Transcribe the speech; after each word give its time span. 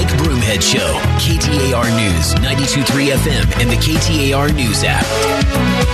Mike 0.00 0.08
Broomhead 0.16 0.62
Show, 0.62 0.98
KTAR 1.18 1.94
News, 1.94 2.32
92.3 2.36 3.12
FM, 3.12 3.60
and 3.60 3.68
the 3.68 3.76
KTAR 3.76 4.54
News 4.56 4.82
app. 4.82 5.04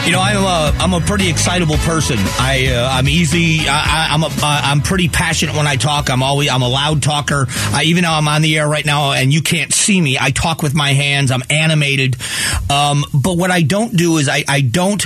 You 0.07 0.13
know, 0.13 0.21
I'm 0.21 0.45
a, 0.45 0.79
I'm 0.79 0.95
a 0.95 1.05
pretty 1.05 1.29
excitable 1.29 1.75
person. 1.79 2.17
I 2.39 2.69
uh, 2.73 2.89
I'm 2.89 3.09
easy. 3.09 3.69
I, 3.69 4.15
am 4.15 4.23
a 4.23 4.31
I'm 4.41 4.81
pretty 4.83 5.09
passionate 5.09 5.57
when 5.57 5.67
I 5.67 5.75
talk. 5.75 6.09
I'm 6.09 6.23
always 6.23 6.49
I'm 6.49 6.63
a 6.63 6.69
loud 6.69 7.03
talker. 7.03 7.47
I, 7.49 7.83
even 7.87 8.05
though 8.05 8.13
I'm 8.13 8.29
on 8.29 8.43
the 8.43 8.57
air 8.57 8.69
right 8.69 8.87
now 8.87 9.11
and 9.11 9.35
you 9.35 9.43
can't 9.43 9.73
see 9.73 10.01
me, 10.01 10.17
I 10.21 10.31
talk 10.31 10.63
with 10.63 10.73
my 10.73 10.93
hands. 10.93 11.33
I'm 11.33 11.43
animated. 11.51 12.15
Um, 12.71 13.03
but 13.13 13.37
what 13.37 13.51
I 13.51 13.63
don't 13.63 13.97
do 13.97 14.19
is 14.19 14.29
I, 14.29 14.45
I 14.47 14.61
don't 14.61 15.05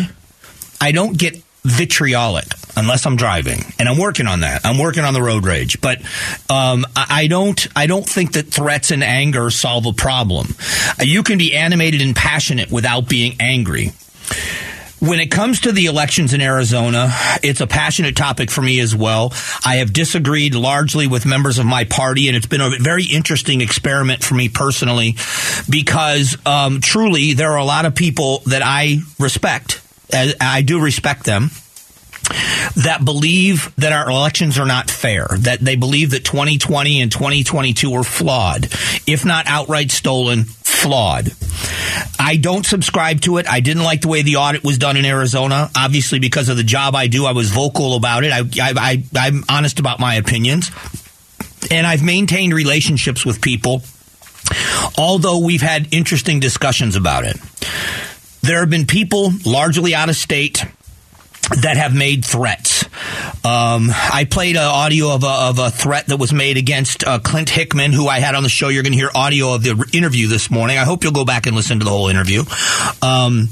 I 0.79 0.93
don't 0.93 1.17
get 1.17 1.43
vitriolic 1.65 2.45
unless 2.81 3.07
I'm 3.07 3.17
driving, 3.17 3.63
and 3.79 3.89
I'm 3.89 3.99
working 3.99 4.27
on 4.27 4.41
that. 4.41 4.65
I'm 4.65 4.79
working 4.79 5.05
on 5.05 5.15
the 5.15 5.23
road 5.23 5.45
rage, 5.45 5.81
but 5.81 6.01
um, 6.49 6.87
I 6.97 7.27
don't. 7.29 7.67
I 7.77 7.87
don't 7.87 8.07
think 8.07 8.33
that 8.33 8.47
threats 8.47 8.91
and 8.91 9.05
anger 9.05 9.51
solve 9.51 9.87
a 9.87 9.93
problem. 9.93 10.49
You 11.01 11.23
can 11.23 11.39
be 11.39 11.55
animated 11.55 12.01
and 12.01 12.17
passionate 12.17 12.71
without 12.71 13.09
being 13.09 13.37
angry. 13.39 13.93
When 14.99 15.19
it 15.19 15.31
comes 15.31 15.61
to 15.61 15.73
the 15.73 15.87
elections 15.87 16.35
in 16.35 16.43
Arizona, 16.43 17.11
it's 17.43 17.63
a 17.63 17.67
passionate 17.67 18.17
topic 18.17 18.51
for 18.51 18.61
me 18.61 18.81
as 18.81 18.95
well. 18.95 19.33
I 19.65 19.77
have 19.77 19.95
disagreed 19.95 20.55
largely 20.55 21.07
with 21.07 21.25
members 21.25 21.59
of 21.59 21.65
my 21.65 21.85
party, 21.85 22.29
and 22.29 22.37
it's 22.37 22.47
been 22.47 22.61
a 22.61 22.71
very 22.79 23.05
interesting 23.05 23.63
experiment 23.63 24.23
for 24.23 24.35
me 24.35 24.51
personally 24.51 25.17
because 25.71 26.37
um, 26.45 26.81
truly 26.81 27.33
there 27.33 27.53
are 27.53 27.59
a 27.59 27.65
lot 27.65 27.87
of 27.87 27.95
people 27.95 28.43
that 28.47 28.63
I 28.63 28.99
respect. 29.19 29.81
I 30.13 30.63
do 30.63 30.83
respect 30.83 31.25
them 31.25 31.51
that 32.77 33.01
believe 33.05 33.75
that 33.77 33.93
our 33.93 34.09
elections 34.09 34.59
are 34.59 34.67
not 34.67 34.91
fair, 34.91 35.27
that 35.41 35.61
they 35.61 35.77
believe 35.77 36.11
that 36.11 36.25
2020 36.25 37.01
and 37.01 37.11
2022 37.11 37.91
were 37.91 38.05
flawed, 38.05 38.65
if 39.07 39.25
not 39.25 39.47
outright 39.47 39.91
stolen, 39.91 40.45
flawed. 40.45 41.33
I 42.19 42.37
don't 42.37 42.65
subscribe 42.65 43.21
to 43.23 43.39
it. 43.39 43.49
I 43.49 43.61
didn't 43.61 43.83
like 43.83 44.03
the 44.03 44.09
way 44.09 44.23
the 44.23 44.37
audit 44.37 44.65
was 44.65 44.79
done 44.79 44.97
in 44.97 45.05
Arizona. 45.05 45.71
Obviously, 45.77 46.19
because 46.19 46.49
of 46.49 46.57
the 46.57 46.65
job 46.65 46.95
I 46.95 47.07
do, 47.07 47.27
I 47.27 47.33
was 47.33 47.51
vocal 47.51 47.97
about 47.97 48.25
it. 48.25 48.33
I, 48.33 48.41
I, 48.41 48.73
I, 48.77 49.05
I'm 49.15 49.45
honest 49.49 49.79
about 49.79 50.01
my 50.01 50.15
opinions. 50.15 50.71
And 51.71 51.87
I've 51.87 52.03
maintained 52.03 52.55
relationships 52.55 53.27
with 53.27 53.43
people, 53.43 53.83
although 54.97 55.39
we've 55.39 55.61
had 55.61 55.93
interesting 55.93 56.41
discussions 56.41 56.97
about 56.97 57.25
it. 57.25 57.37
There 58.43 58.61
have 58.61 58.71
been 58.71 58.87
people 58.87 59.33
largely 59.45 59.95
out 59.95 60.09
of 60.09 60.17
state 60.17 60.65
that 61.57 61.77
have 61.77 61.95
made 61.95 62.25
threats. 62.25 62.85
Um, 63.45 63.91
I 63.91 64.27
played 64.31 64.57
an 64.57 64.63
audio 64.63 65.15
of 65.15 65.25
a, 65.25 65.29
of 65.29 65.59
a, 65.59 65.71
threat 65.71 66.07
that 66.09 66.19
was 66.19 66.33
made 66.33 66.57
against 66.57 67.05
uh, 67.05 67.19
Clint 67.19 67.49
Hickman, 67.49 67.93
who 67.93 68.07
I 68.09 68.21
had 68.21 68.35
on 68.35 68.43
the 68.43 68.49
show. 68.49 68.69
You're 68.69 68.83
going 68.83 68.93
to 68.93 68.99
hear 68.99 69.11
audio 69.15 69.55
of 69.55 69.63
the 69.63 69.91
interview 69.93 70.29
this 70.29 70.51
morning. 70.51 70.79
I 70.79 70.85
hope 70.85 71.03
you'll 71.03 71.13
go 71.13 71.25
back 71.25 71.47
and 71.47 71.57
listen 71.57 71.79
to 71.79 71.85
the 71.85 71.91
whole 71.91 72.09
interview. 72.09 72.43
Um, 73.03 73.49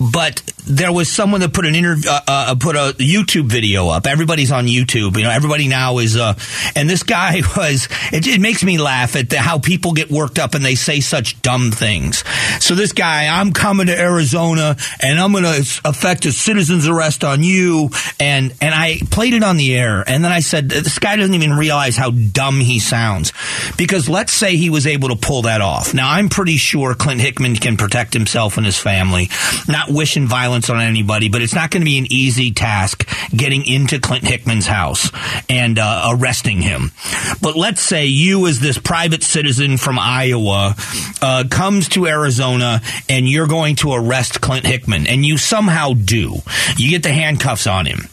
but 0.00 0.42
there 0.68 0.92
was 0.92 1.10
someone 1.10 1.40
that 1.40 1.52
put 1.52 1.66
an 1.66 1.74
interview, 1.74 2.10
uh, 2.10 2.20
uh, 2.26 2.54
put 2.54 2.76
a 2.76 2.94
YouTube 2.98 3.46
video 3.46 3.88
up. 3.88 4.06
Everybody's 4.06 4.52
on 4.52 4.66
YouTube. 4.66 5.16
You 5.16 5.24
know, 5.24 5.30
everybody 5.30 5.68
now 5.68 5.98
is, 5.98 6.16
uh, 6.16 6.34
and 6.76 6.88
this 6.88 7.02
guy 7.02 7.42
was, 7.56 7.88
it, 8.12 8.26
it 8.26 8.40
makes 8.40 8.62
me 8.62 8.78
laugh 8.78 9.16
at 9.16 9.30
the, 9.30 9.38
how 9.38 9.58
people 9.58 9.92
get 9.92 10.10
worked 10.10 10.38
up 10.38 10.54
and 10.54 10.64
they 10.64 10.74
say 10.74 11.00
such 11.00 11.40
dumb 11.42 11.70
things. 11.70 12.22
So 12.60 12.74
this 12.74 12.92
guy, 12.92 13.26
I'm 13.26 13.52
coming 13.52 13.86
to 13.86 13.98
Arizona 13.98 14.76
and 15.02 15.18
I'm 15.18 15.32
going 15.32 15.44
to 15.44 15.80
effect 15.84 16.26
a 16.26 16.32
citizen's 16.32 16.86
arrest 16.86 17.24
on 17.24 17.42
you. 17.42 17.90
And, 18.20 18.54
and 18.60 18.74
I 18.74 18.98
played 19.10 19.34
it 19.34 19.42
on 19.42 19.56
the 19.56 19.74
air. 19.76 20.04
And 20.06 20.22
then 20.22 20.32
I 20.32 20.40
said, 20.40 20.68
this 20.68 20.98
guy 20.98 21.16
doesn't 21.16 21.34
even 21.34 21.54
realize 21.54 21.96
how 21.96 22.10
dumb 22.10 22.60
he 22.60 22.78
sounds. 22.78 23.32
Because 23.76 24.08
let's 24.08 24.32
say 24.32 24.56
he 24.56 24.70
was 24.70 24.86
able 24.86 25.08
to 25.08 25.16
pull 25.16 25.42
that 25.42 25.60
off. 25.60 25.94
Now, 25.94 26.10
I'm 26.10 26.28
pretty 26.28 26.56
sure 26.56 26.94
Clint 26.94 27.20
Hickman 27.20 27.56
can 27.56 27.76
protect 27.76 28.12
himself 28.12 28.56
and 28.56 28.66
his 28.66 28.78
family. 28.78 29.30
Not 29.66 29.90
wishing 29.90 30.26
violence 30.26 30.57
on 30.66 30.80
anybody, 30.80 31.28
but 31.28 31.42
it's 31.42 31.54
not 31.54 31.70
going 31.70 31.82
to 31.82 31.84
be 31.84 31.98
an 31.98 32.06
easy 32.10 32.50
task 32.50 33.08
getting 33.30 33.64
into 33.66 33.98
Clint 34.00 34.24
Hickman's 34.24 34.66
house 34.66 35.10
and 35.48 35.78
uh, 35.78 36.10
arresting 36.10 36.60
him. 36.60 36.90
But 37.40 37.56
let's 37.56 37.80
say 37.80 38.06
you, 38.06 38.46
as 38.46 38.60
this 38.60 38.78
private 38.78 39.22
citizen 39.22 39.76
from 39.76 39.98
Iowa, 39.98 40.74
uh, 41.22 41.44
comes 41.50 41.88
to 41.90 42.06
Arizona 42.06 42.80
and 43.08 43.28
you're 43.28 43.46
going 43.46 43.76
to 43.76 43.92
arrest 43.92 44.40
Clint 44.40 44.66
Hickman, 44.66 45.06
and 45.06 45.24
you 45.24 45.38
somehow 45.38 45.92
do. 45.92 46.36
You 46.76 46.90
get 46.90 47.02
the 47.02 47.12
handcuffs 47.12 47.66
on 47.66 47.86
him. 47.86 48.08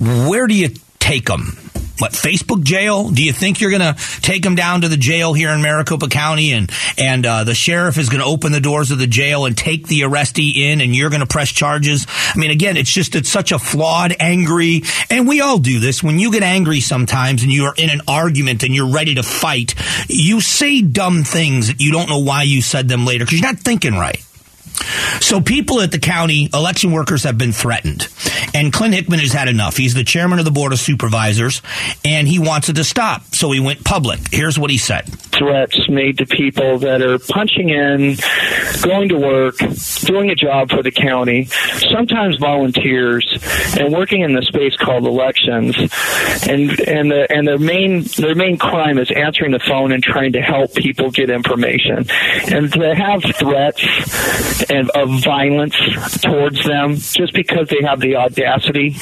Where 0.00 0.46
do 0.46 0.54
you 0.54 0.70
take 0.98 1.28
him? 1.28 1.56
What 2.02 2.12
Facebook 2.14 2.64
jail? 2.64 3.10
Do 3.10 3.22
you 3.22 3.32
think 3.32 3.60
you're 3.60 3.70
going 3.70 3.94
to 3.94 3.94
take 4.22 4.42
them 4.42 4.56
down 4.56 4.80
to 4.80 4.88
the 4.88 4.96
jail 4.96 5.34
here 5.34 5.50
in 5.50 5.62
Maricopa 5.62 6.08
County 6.08 6.52
and 6.52 6.68
and 6.98 7.24
uh, 7.24 7.44
the 7.44 7.54
sheriff 7.54 7.96
is 7.96 8.08
going 8.08 8.20
to 8.20 8.26
open 8.26 8.50
the 8.50 8.60
doors 8.60 8.90
of 8.90 8.98
the 8.98 9.06
jail 9.06 9.46
and 9.46 9.56
take 9.56 9.86
the 9.86 10.00
arrestee 10.00 10.56
in 10.56 10.80
and 10.80 10.96
you're 10.96 11.10
going 11.10 11.20
to 11.20 11.28
press 11.28 11.52
charges? 11.52 12.08
I 12.08 12.36
mean, 12.36 12.50
again, 12.50 12.76
it's 12.76 12.92
just 12.92 13.14
it's 13.14 13.28
such 13.28 13.52
a 13.52 13.58
flawed, 13.60 14.16
angry, 14.18 14.82
and 15.10 15.28
we 15.28 15.40
all 15.40 15.58
do 15.58 15.78
this. 15.78 16.02
When 16.02 16.18
you 16.18 16.32
get 16.32 16.42
angry 16.42 16.80
sometimes 16.80 17.44
and 17.44 17.52
you 17.52 17.66
are 17.66 17.74
in 17.76 17.88
an 17.88 18.00
argument 18.08 18.64
and 18.64 18.74
you're 18.74 18.92
ready 18.92 19.14
to 19.14 19.22
fight, 19.22 19.76
you 20.08 20.40
say 20.40 20.82
dumb 20.82 21.22
things 21.22 21.68
that 21.68 21.80
you 21.80 21.92
don't 21.92 22.08
know 22.08 22.18
why 22.18 22.42
you 22.42 22.62
said 22.62 22.88
them 22.88 23.06
later 23.06 23.24
because 23.24 23.38
you're 23.40 23.48
not 23.48 23.60
thinking 23.60 23.94
right. 23.94 24.20
So 25.20 25.40
people 25.40 25.80
at 25.80 25.90
the 25.90 25.98
county, 25.98 26.48
election 26.52 26.92
workers 26.92 27.24
have 27.24 27.38
been 27.38 27.52
threatened. 27.52 28.08
And 28.54 28.72
Clint 28.72 28.94
Hickman 28.94 29.20
has 29.20 29.32
had 29.32 29.48
enough. 29.48 29.76
He's 29.76 29.94
the 29.94 30.04
chairman 30.04 30.38
of 30.38 30.44
the 30.44 30.50
board 30.50 30.72
of 30.72 30.78
supervisors 30.78 31.62
and 32.04 32.28
he 32.28 32.38
wants 32.38 32.68
it 32.68 32.74
to 32.74 32.84
stop. 32.84 33.22
So 33.34 33.50
he 33.52 33.60
went 33.60 33.84
public. 33.84 34.20
Here's 34.30 34.58
what 34.58 34.70
he 34.70 34.78
said. 34.78 35.06
Threats 35.06 35.88
made 35.88 36.18
to 36.18 36.26
people 36.26 36.78
that 36.80 37.00
are 37.02 37.18
punching 37.18 37.70
in, 37.70 38.16
going 38.82 39.08
to 39.08 39.18
work, 39.18 39.56
doing 40.04 40.30
a 40.30 40.34
job 40.34 40.70
for 40.70 40.82
the 40.82 40.90
county, 40.90 41.46
sometimes 41.90 42.36
volunteers, 42.36 43.26
and 43.78 43.92
working 43.92 44.20
in 44.20 44.34
the 44.34 44.42
space 44.42 44.76
called 44.76 45.06
elections. 45.06 45.76
And 46.46 46.78
and 46.80 47.10
the 47.10 47.26
and 47.30 47.46
their 47.46 47.58
main 47.58 48.02
their 48.18 48.34
main 48.34 48.58
crime 48.58 48.98
is 48.98 49.10
answering 49.10 49.52
the 49.52 49.60
phone 49.60 49.92
and 49.92 50.02
trying 50.02 50.32
to 50.32 50.42
help 50.42 50.74
people 50.74 51.10
get 51.10 51.30
information. 51.30 52.06
And 52.52 52.72
to 52.72 52.94
have 52.94 53.22
threats 53.36 53.82
and 54.70 54.90
of 54.90 55.22
violence 55.22 55.76
towards 56.20 56.64
them 56.64 56.96
just 56.96 57.32
because 57.32 57.68
they 57.68 57.82
have 57.82 58.00
the 58.00 58.16
audacity 58.16 58.96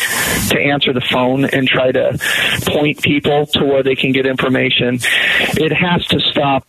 to 0.49 0.61
answer 0.61 0.93
the 0.93 1.01
phone 1.01 1.45
and 1.45 1.69
try 1.69 1.93
to 1.93 2.19
point 2.67 3.03
people 3.03 3.47
to 3.47 3.65
where 3.65 3.83
they 3.83 3.95
can 3.95 4.13
get 4.13 4.27
information. 4.27 4.99
It 5.57 5.73
has 5.73 6.07
to 6.09 6.21
stop. 6.21 6.67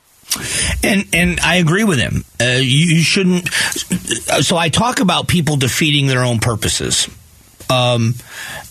And 0.83 1.05
and 1.13 1.39
I 1.41 1.55
agree 1.55 1.83
with 1.83 1.99
him. 1.99 2.23
Uh, 2.39 2.59
you, 2.59 2.95
you 2.95 3.01
shouldn't. 3.01 3.49
So 3.53 4.55
I 4.55 4.69
talk 4.69 5.01
about 5.01 5.27
people 5.27 5.57
defeating 5.57 6.07
their 6.07 6.23
own 6.23 6.39
purposes. 6.39 7.09
Um, 7.71 8.15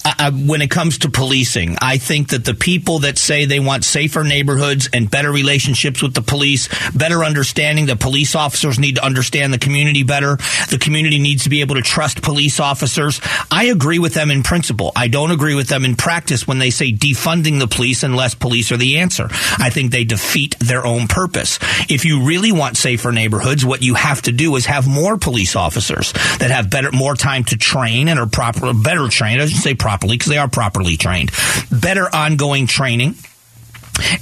I, 0.04 0.30
when 0.30 0.62
it 0.62 0.70
comes 0.70 0.98
to 0.98 1.10
policing, 1.10 1.76
I 1.80 1.98
think 1.98 2.28
that 2.28 2.44
the 2.44 2.54
people 2.54 3.00
that 3.00 3.18
say 3.18 3.44
they 3.44 3.60
want 3.60 3.84
safer 3.84 4.24
neighborhoods 4.24 4.88
and 4.92 5.10
better 5.10 5.30
relationships 5.30 6.02
with 6.02 6.14
the 6.14 6.22
police, 6.22 6.68
better 6.92 7.24
understanding 7.24 7.86
that 7.86 8.00
police 8.00 8.34
officers 8.34 8.78
need 8.78 8.96
to 8.96 9.04
understand 9.04 9.52
the 9.52 9.58
community 9.58 10.02
better, 10.02 10.36
the 10.70 10.78
community 10.80 11.18
needs 11.18 11.44
to 11.44 11.50
be 11.50 11.60
able 11.60 11.76
to 11.76 11.82
trust 11.82 12.22
police 12.22 12.60
officers. 12.60 13.20
I 13.50 13.66
agree 13.66 13.98
with 13.98 14.14
them 14.14 14.30
in 14.30 14.42
principle. 14.42 14.92
I 14.96 15.08
don't 15.08 15.30
agree 15.30 15.54
with 15.54 15.68
them 15.68 15.84
in 15.84 15.96
practice 15.96 16.46
when 16.46 16.58
they 16.58 16.70
say 16.70 16.92
defunding 16.92 17.58
the 17.58 17.68
police 17.68 18.02
unless 18.02 18.34
police 18.34 18.72
are 18.72 18.78
the 18.78 18.98
answer. 18.98 19.28
I 19.58 19.70
think 19.70 19.92
they 19.92 20.04
defeat 20.04 20.58
their 20.60 20.86
own 20.86 21.08
purpose. 21.08 21.58
If 21.88 22.04
you 22.04 22.24
really 22.24 22.52
want 22.52 22.76
safer 22.76 23.12
neighborhoods, 23.12 23.64
what 23.64 23.82
you 23.82 23.94
have 23.94 24.22
to 24.22 24.32
do 24.32 24.56
is 24.56 24.66
have 24.66 24.86
more 24.88 25.18
police 25.18 25.56
officers 25.56 26.12
that 26.38 26.50
have 26.50 26.70
better, 26.70 26.90
more 26.92 27.14
time 27.14 27.44
to 27.44 27.56
train 27.56 28.08
and 28.08 28.18
are 28.18 28.26
proper, 28.26 28.72
better 28.72 28.89
trained. 29.08 29.40
I 29.40 29.46
should 29.46 29.62
say 29.62 29.74
properly 29.74 30.16
because 30.16 30.30
they 30.30 30.38
are 30.38 30.48
properly 30.48 30.96
trained. 30.96 31.30
Better 31.70 32.08
ongoing 32.14 32.66
training 32.66 33.14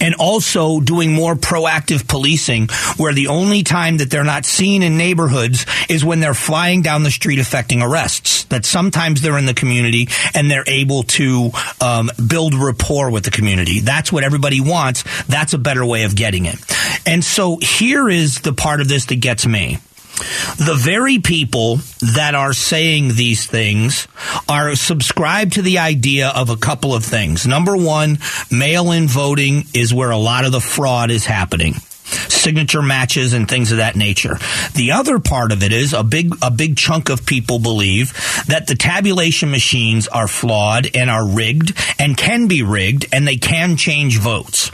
and 0.01 0.15
also 0.17 0.81
doing 0.81 1.13
more 1.13 1.35
proactive 1.35 2.09
policing 2.09 2.69
where 2.97 3.13
the 3.13 3.29
only 3.29 3.63
time 3.63 3.99
that 3.99 4.11
they're 4.11 4.25
not 4.25 4.45
seen 4.45 4.83
in 4.83 4.97
neighborhoods 4.97 5.67
is 5.89 6.05
when 6.05 6.21
they're 6.21 6.35
flying 6.35 6.83
down 6.83 7.03
the 7.03 7.11
street 7.11 7.39
affecting 7.39 7.83
arrests. 7.83 8.45
That 8.45 8.65
sometimes 8.65 9.21
they're 9.21 9.39
in 9.39 9.47
the 9.47 9.55
community 9.55 10.09
and 10.35 10.51
they're 10.51 10.65
able 10.67 11.03
to 11.05 11.51
um, 11.81 12.11
build 12.27 12.55
rapport 12.55 13.11
with 13.11 13.25
the 13.25 13.31
community. 13.31 13.81
That's 13.81 14.11
what 14.11 14.25
everybody 14.25 14.61
wants. 14.61 15.05
That's 15.27 15.53
a 15.53 15.59
better 15.59 15.85
way 15.85 16.05
of 16.05 16.17
getting 16.17 16.47
it. 16.47 16.57
And 17.07 17.25
so 17.25 17.59
here 17.59 18.09
is 18.09 18.41
the 18.41 18.53
part 18.53 18.81
of 18.81 18.89
this 18.89 19.07
that 19.07 19.17
gets 19.17 19.47
me 19.47 19.79
the 20.57 20.77
very 20.77 21.19
people 21.19 21.77
that 22.15 22.35
are 22.35 22.53
saying 22.53 23.15
these 23.15 23.47
things 23.47 24.09
are 24.49 24.75
subscribed 24.75 25.55
to 25.55 25.63
the 25.63 25.79
idea 25.79 26.29
of 26.29 26.51
a 26.51 26.57
couple 26.57 26.95
of 26.95 27.05
things. 27.05 27.47
Number 27.47 27.77
one, 27.77 28.19
mail 28.51 28.93
in 28.93 29.07
voting 29.07 29.65
is 29.75 29.95
where 29.95 30.11
a 30.11 30.17
lot 30.17 30.45
of 30.45 30.53
the 30.53 30.61
fraud 30.61 31.11
is 31.11 31.27
happening. 31.27 31.75
signature 32.29 32.83
matches 32.83 33.33
and 33.33 33.49
things 33.49 33.73
of 33.73 33.79
that 33.79 33.97
nature. 33.97 34.39
The 34.75 34.93
other 34.93 35.19
part 35.19 35.53
of 35.53 35.63
it 35.63 35.73
is 35.73 35.93
a 35.93 36.03
big 36.03 36.35
a 36.43 36.51
big 36.51 36.77
chunk 36.77 37.11
of 37.11 37.27
people 37.27 37.59
believe 37.59 38.13
that 38.47 38.67
the 38.67 38.75
tabulation 38.75 39.51
machines 39.51 40.09
are 40.09 40.29
flawed 40.29 40.89
and 40.95 41.11
are 41.11 41.27
rigged 41.27 41.77
and 41.99 42.17
can 42.17 42.49
be 42.49 42.63
rigged 42.63 43.07
and 43.13 43.27
they 43.27 43.37
can 43.37 43.77
change 43.77 44.19
votes. 44.19 44.71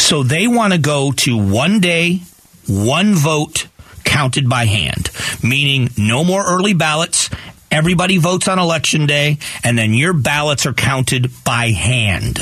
So 0.00 0.22
they 0.22 0.46
want 0.46 0.72
to 0.72 0.78
go 0.78 1.12
to 1.12 1.36
one 1.36 1.80
day, 1.80 2.22
one 2.66 3.14
vote 3.14 3.66
counted 4.10 4.48
by 4.48 4.66
hand, 4.66 5.08
meaning 5.42 5.88
no 5.96 6.24
more 6.24 6.44
early 6.44 6.74
ballots. 6.74 7.30
Everybody 7.70 8.18
votes 8.18 8.48
on 8.48 8.58
election 8.58 9.06
day, 9.06 9.38
and 9.62 9.78
then 9.78 9.94
your 9.94 10.12
ballots 10.12 10.66
are 10.66 10.72
counted 10.72 11.30
by 11.44 11.70
hand. 11.70 12.40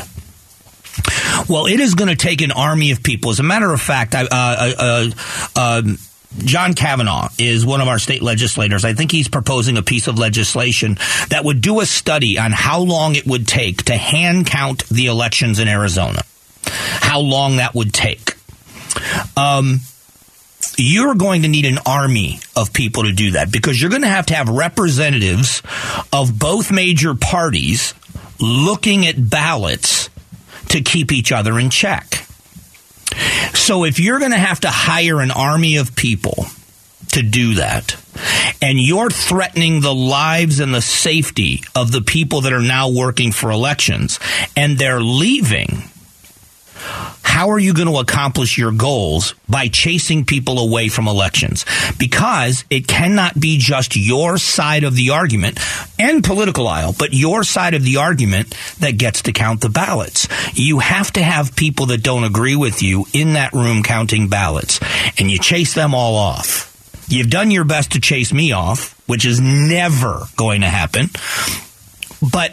Well, 1.49 1.67
it 1.67 1.79
is 1.79 1.94
going 1.94 2.09
to 2.09 2.17
take 2.17 2.41
an 2.41 2.50
army 2.50 2.91
of 2.91 3.03
people. 3.03 3.31
As 3.31 3.38
a 3.38 3.43
matter 3.43 3.70
of 3.70 3.81
fact, 3.81 4.15
I, 4.15 4.23
uh, 4.23 4.26
uh, 4.32 5.11
uh, 5.55 5.81
um, 5.85 5.99
John 6.38 6.73
Kavanagh 6.73 7.29
is 7.38 7.67
one 7.67 7.82
of 7.82 7.88
our 7.88 7.99
state 7.99 8.23
legislators. 8.23 8.85
I 8.85 8.94
think 8.94 9.12
he's 9.12 9.29
proposing 9.29 9.76
a 9.76 9.82
piece 9.82 10.09
of 10.09 10.19
legislation 10.19 10.97
that 11.29 11.44
would 11.44 11.61
do 11.61 11.81
a 11.81 11.87
study 11.87 12.38
on 12.38 12.53
how 12.53 12.81
long 12.81 13.15
it 13.15 13.26
would 13.26 13.47
take 13.47 13.85
to 13.85 13.97
hand 13.97 14.47
count 14.47 14.88
the 14.88 15.06
elections 15.06 15.59
in 15.59 15.69
Arizona. 15.69 16.23
How 16.65 17.20
long 17.20 17.56
that 17.56 17.75
would 17.75 17.93
take. 17.93 18.35
Um, 19.37 19.81
you're 20.79 21.15
going 21.15 21.43
to 21.43 21.49
need 21.49 21.65
an 21.65 21.79
army 21.85 22.41
of 22.57 22.73
people 22.73 23.03
to 23.03 23.13
do 23.13 23.33
that 23.33 23.51
because 23.53 23.81
you're 23.81 23.91
going 23.91 24.03
to 24.03 24.09
have 24.09 24.27
to 24.27 24.35
have 24.35 24.49
representatives 24.49 25.63
of 26.13 26.39
both 26.39 26.71
major 26.71 27.15
parties 27.15 27.95
looking 28.41 29.07
at 29.07 29.29
ballots 29.29 30.09
to 30.69 30.81
keep 30.81 31.13
each 31.13 31.33
other 31.33 31.59
in 31.59 31.71
check. 31.71 32.25
So 33.55 33.85
if 33.85 33.99
you're 33.99 34.19
going 34.19 34.33
to 34.33 34.39
have 34.39 34.61
to 34.61 34.71
hire 34.71 35.21
an 35.21 35.31
army 35.31 35.77
of 35.77 35.97
people 35.97 36.47
to 37.13 37.23
do 37.23 37.55
that, 37.55 37.97
and 38.61 38.79
you're 38.79 39.11
threatening 39.11 39.81
the 39.81 39.95
lives 39.95 40.61
and 40.61 40.75
the 40.75 40.83
safety 40.83 41.63
of 41.75 41.91
the 41.91 42.03
people 42.03 42.43
that 42.43 42.53
are 42.53 42.63
now 42.63 42.91
working 42.91 43.33
for 43.33 43.51
elections, 43.51 44.21
and 44.57 44.79
they're 44.79 45.01
leaving 45.01 45.91
how 47.38 47.50
are 47.50 47.58
you 47.58 47.73
going 47.73 47.87
to 47.87 47.99
accomplish 47.99 48.58
your 48.58 48.73
goals 48.73 49.35
by 49.49 49.69
chasing 49.69 50.25
people 50.25 50.58
away 50.58 50.88
from 50.88 51.06
elections? 51.06 51.64
Because 51.99 52.64
it 52.69 52.88
cannot 52.88 53.38
be 53.38 53.58
just 53.58 53.94
your 53.94 54.38
side 54.38 54.82
of 54.82 54.96
the 54.96 55.11
argument 55.11 55.61
and 56.00 56.25
political 56.25 56.67
aisle, 56.67 56.96
but 56.99 57.12
your 57.12 57.44
side 57.44 57.75
of 57.75 57.85
the 57.85 57.99
argument 57.99 58.56
that 58.81 58.99
gets 58.99 59.23
to 59.23 59.32
count 59.32 59.61
the 59.61 59.69
ballots. 59.69 60.26
You 60.55 60.81
have 60.81 61.12
to 61.12 61.23
have 61.23 61.55
people 61.55 61.87
that 61.87 62.02
don't 62.02 62.25
agree 62.25 62.56
with 62.56 62.82
you 62.82 63.06
in 63.12 63.34
that 63.34 63.52
room 63.52 63.84
counting 63.84 64.26
ballots, 64.26 64.81
and 65.17 65.31
you 65.31 65.38
chase 65.38 65.75
them 65.75 65.94
all 65.94 66.17
off. 66.17 66.75
You've 67.08 67.31
done 67.31 67.52
your 67.52 67.64
best 67.64 67.93
to 67.93 68.00
chase 68.00 68.32
me 68.32 68.50
off, 68.50 69.00
which 69.06 69.25
is 69.25 69.41
never 69.41 70.25
going 70.37 70.62
to 70.62 70.69
happen. 70.69 71.11
But 72.32 72.52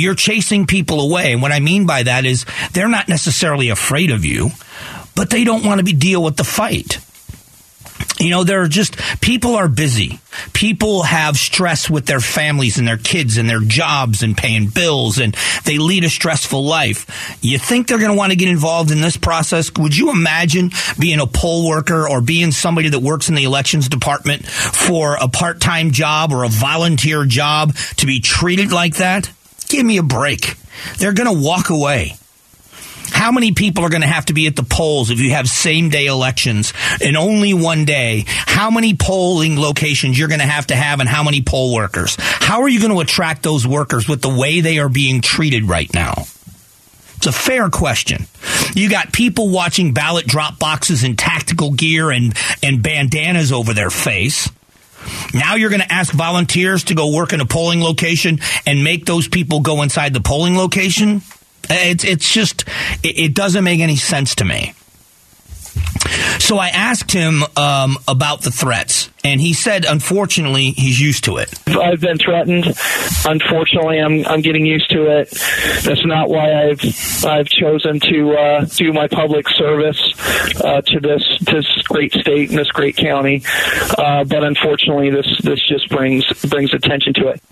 you're 0.00 0.14
chasing 0.14 0.66
people 0.66 1.00
away. 1.00 1.32
And 1.32 1.42
what 1.42 1.52
I 1.52 1.60
mean 1.60 1.86
by 1.86 2.02
that 2.02 2.24
is 2.24 2.44
they're 2.72 2.88
not 2.88 3.08
necessarily 3.08 3.68
afraid 3.68 4.10
of 4.10 4.24
you, 4.24 4.50
but 5.14 5.30
they 5.30 5.44
don't 5.44 5.64
want 5.64 5.78
to 5.78 5.84
be 5.84 5.92
deal 5.92 6.22
with 6.22 6.36
the 6.36 6.44
fight. 6.44 6.98
You 8.18 8.28
know, 8.28 8.44
there 8.44 8.62
are 8.62 8.68
just 8.68 8.96
people 9.20 9.56
are 9.56 9.68
busy. 9.68 10.20
People 10.52 11.02
have 11.02 11.38
stress 11.38 11.88
with 11.88 12.04
their 12.04 12.20
families 12.20 12.78
and 12.78 12.86
their 12.86 12.98
kids 12.98 13.38
and 13.38 13.48
their 13.48 13.60
jobs 13.60 14.22
and 14.22 14.36
paying 14.36 14.68
bills 14.68 15.18
and 15.18 15.34
they 15.64 15.78
lead 15.78 16.04
a 16.04 16.10
stressful 16.10 16.62
life. 16.62 17.38
You 17.42 17.58
think 17.58 17.88
they're 17.88 17.98
going 17.98 18.10
to 18.10 18.16
want 18.16 18.32
to 18.32 18.36
get 18.36 18.48
involved 18.48 18.90
in 18.90 19.00
this 19.00 19.16
process? 19.16 19.72
Would 19.78 19.96
you 19.96 20.10
imagine 20.10 20.70
being 20.98 21.18
a 21.18 21.26
poll 21.26 21.66
worker 21.66 22.08
or 22.08 22.20
being 22.20 22.52
somebody 22.52 22.90
that 22.90 23.00
works 23.00 23.30
in 23.30 23.34
the 23.34 23.44
elections 23.44 23.88
department 23.88 24.46
for 24.46 25.16
a 25.16 25.28
part-time 25.28 25.90
job 25.90 26.30
or 26.32 26.44
a 26.44 26.48
volunteer 26.48 27.24
job 27.24 27.74
to 27.96 28.06
be 28.06 28.20
treated 28.20 28.70
like 28.70 28.96
that? 28.96 29.30
Give 29.70 29.86
me 29.86 29.98
a 29.98 30.02
break. 30.02 30.56
They're 30.98 31.12
going 31.12 31.32
to 31.32 31.44
walk 31.44 31.70
away. 31.70 32.16
How 33.12 33.30
many 33.32 33.52
people 33.52 33.84
are 33.84 33.88
going 33.88 34.02
to 34.02 34.08
have 34.08 34.26
to 34.26 34.32
be 34.32 34.46
at 34.46 34.56
the 34.56 34.62
polls 34.62 35.10
if 35.10 35.20
you 35.20 35.30
have 35.30 35.48
same 35.48 35.90
day 35.90 36.06
elections 36.06 36.72
in 37.00 37.16
only 37.16 37.54
one 37.54 37.84
day? 37.84 38.24
How 38.26 38.70
many 38.70 38.94
polling 38.94 39.58
locations 39.60 40.18
you're 40.18 40.28
going 40.28 40.40
to 40.40 40.46
have 40.46 40.66
to 40.68 40.76
have 40.76 41.00
and 41.00 41.08
how 41.08 41.22
many 41.22 41.42
poll 41.42 41.74
workers? 41.74 42.16
How 42.18 42.62
are 42.62 42.68
you 42.68 42.80
going 42.80 42.92
to 42.92 43.00
attract 43.00 43.42
those 43.42 43.66
workers 43.66 44.08
with 44.08 44.22
the 44.22 44.28
way 44.28 44.60
they 44.60 44.78
are 44.78 44.88
being 44.88 45.20
treated 45.22 45.64
right 45.64 45.92
now? 45.94 46.14
It's 47.16 47.26
a 47.26 47.32
fair 47.32 47.68
question. 47.68 48.26
You 48.74 48.88
got 48.88 49.12
people 49.12 49.50
watching 49.50 49.92
ballot 49.92 50.26
drop 50.26 50.58
boxes 50.58 51.04
in 51.04 51.16
tactical 51.16 51.72
gear 51.72 52.10
and, 52.10 52.34
and 52.62 52.82
bandanas 52.82 53.52
over 53.52 53.74
their 53.74 53.90
face. 53.90 54.48
Now 55.32 55.54
you're 55.54 55.70
going 55.70 55.82
to 55.82 55.92
ask 55.92 56.12
volunteers 56.12 56.84
to 56.84 56.94
go 56.94 57.14
work 57.14 57.32
in 57.32 57.40
a 57.40 57.46
polling 57.46 57.82
location 57.82 58.40
and 58.66 58.82
make 58.82 59.06
those 59.06 59.28
people 59.28 59.60
go 59.60 59.82
inside 59.82 60.14
the 60.14 60.20
polling 60.20 60.56
location? 60.56 61.22
It's, 61.68 62.04
it's 62.04 62.32
just, 62.32 62.64
it, 63.02 63.18
it 63.18 63.34
doesn't 63.34 63.62
make 63.62 63.80
any 63.80 63.96
sense 63.96 64.34
to 64.36 64.44
me. 64.44 64.74
So 66.38 66.58
I 66.58 66.68
asked 66.68 67.12
him 67.12 67.42
um, 67.56 67.96
about 68.08 68.42
the 68.42 68.50
threats, 68.50 69.10
and 69.22 69.40
he 69.40 69.52
said, 69.52 69.84
unfortunately, 69.84 70.70
he's 70.70 71.00
used 71.00 71.24
to 71.24 71.36
it. 71.36 71.52
I've 71.68 72.00
been 72.00 72.18
threatened. 72.18 72.66
Unfortunately, 73.24 73.98
I'm 73.98 74.26
I'm 74.26 74.40
getting 74.40 74.66
used 74.66 74.90
to 74.90 75.18
it. 75.18 75.30
That's 75.84 76.04
not 76.04 76.28
why 76.28 76.68
I've 76.68 76.80
I've 77.24 77.46
chosen 77.46 78.00
to 78.00 78.32
uh, 78.32 78.64
do 78.64 78.92
my 78.92 79.06
public 79.06 79.48
service 79.50 80.00
uh, 80.60 80.80
to 80.80 81.00
this 81.00 81.22
this 81.40 81.66
great 81.82 82.12
state 82.12 82.50
and 82.50 82.58
this 82.58 82.70
great 82.70 82.96
county. 82.96 83.42
Uh, 83.98 84.24
but 84.24 84.42
unfortunately, 84.42 85.10
this 85.10 85.26
this 85.42 85.60
just 85.68 85.88
brings 85.88 86.26
brings 86.48 86.74
attention 86.74 87.14
to 87.14 87.28
it. 87.28 87.42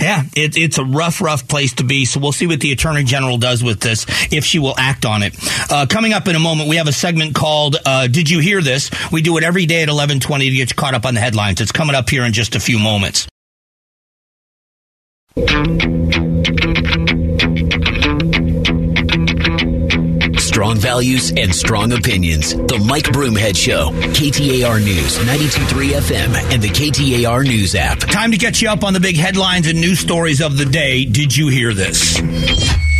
Yeah, 0.00 0.22
it, 0.36 0.56
it's 0.56 0.78
a 0.78 0.84
rough, 0.84 1.20
rough 1.20 1.48
place 1.48 1.74
to 1.74 1.84
be. 1.84 2.04
So 2.04 2.20
we'll 2.20 2.32
see 2.32 2.46
what 2.46 2.60
the 2.60 2.70
attorney 2.72 3.04
general 3.04 3.36
does 3.36 3.64
with 3.64 3.80
this, 3.80 4.06
if 4.32 4.44
she 4.44 4.58
will 4.58 4.74
act 4.78 5.04
on 5.04 5.22
it. 5.22 5.34
Uh, 5.70 5.86
coming 5.86 6.12
up 6.12 6.28
in 6.28 6.36
a 6.36 6.38
moment, 6.38 6.68
we 6.68 6.76
have 6.76 6.86
a 6.86 6.92
segment 6.92 7.34
called 7.34 7.76
uh, 7.84 8.06
"Did 8.06 8.30
You 8.30 8.38
Hear 8.38 8.62
This?" 8.62 8.90
We 9.10 9.22
do 9.22 9.36
it 9.38 9.44
every 9.44 9.66
day 9.66 9.82
at 9.82 9.88
eleven 9.88 10.20
twenty 10.20 10.50
to 10.50 10.56
get 10.56 10.70
you 10.70 10.76
caught 10.76 10.94
up 10.94 11.04
on 11.04 11.14
the 11.14 11.20
headlines. 11.20 11.60
It's 11.60 11.72
coming 11.72 11.96
up 11.96 12.08
here 12.08 12.24
in 12.24 12.32
just 12.32 12.54
a 12.54 12.60
few 12.60 12.78
moments. 12.78 13.26
Strong 20.68 20.80
values 20.80 21.32
and 21.34 21.54
strong 21.54 21.92
opinions. 21.92 22.52
The 22.52 22.84
Mike 22.86 23.06
Broomhead 23.06 23.56
Show. 23.56 23.88
KTAR 24.12 24.84
News, 24.84 25.16
92.3 25.20 25.92
FM, 25.92 26.52
and 26.52 26.62
the 26.62 26.68
KTAR 26.68 27.44
News 27.44 27.74
app. 27.74 28.00
Time 28.00 28.30
to 28.32 28.36
catch 28.36 28.60
you 28.60 28.68
up 28.68 28.84
on 28.84 28.92
the 28.92 29.00
big 29.00 29.16
headlines 29.16 29.66
and 29.66 29.80
news 29.80 29.98
stories 29.98 30.42
of 30.42 30.58
the 30.58 30.66
day. 30.66 31.06
Did 31.06 31.34
you 31.34 31.48
hear 31.48 31.72
this? 31.72 32.16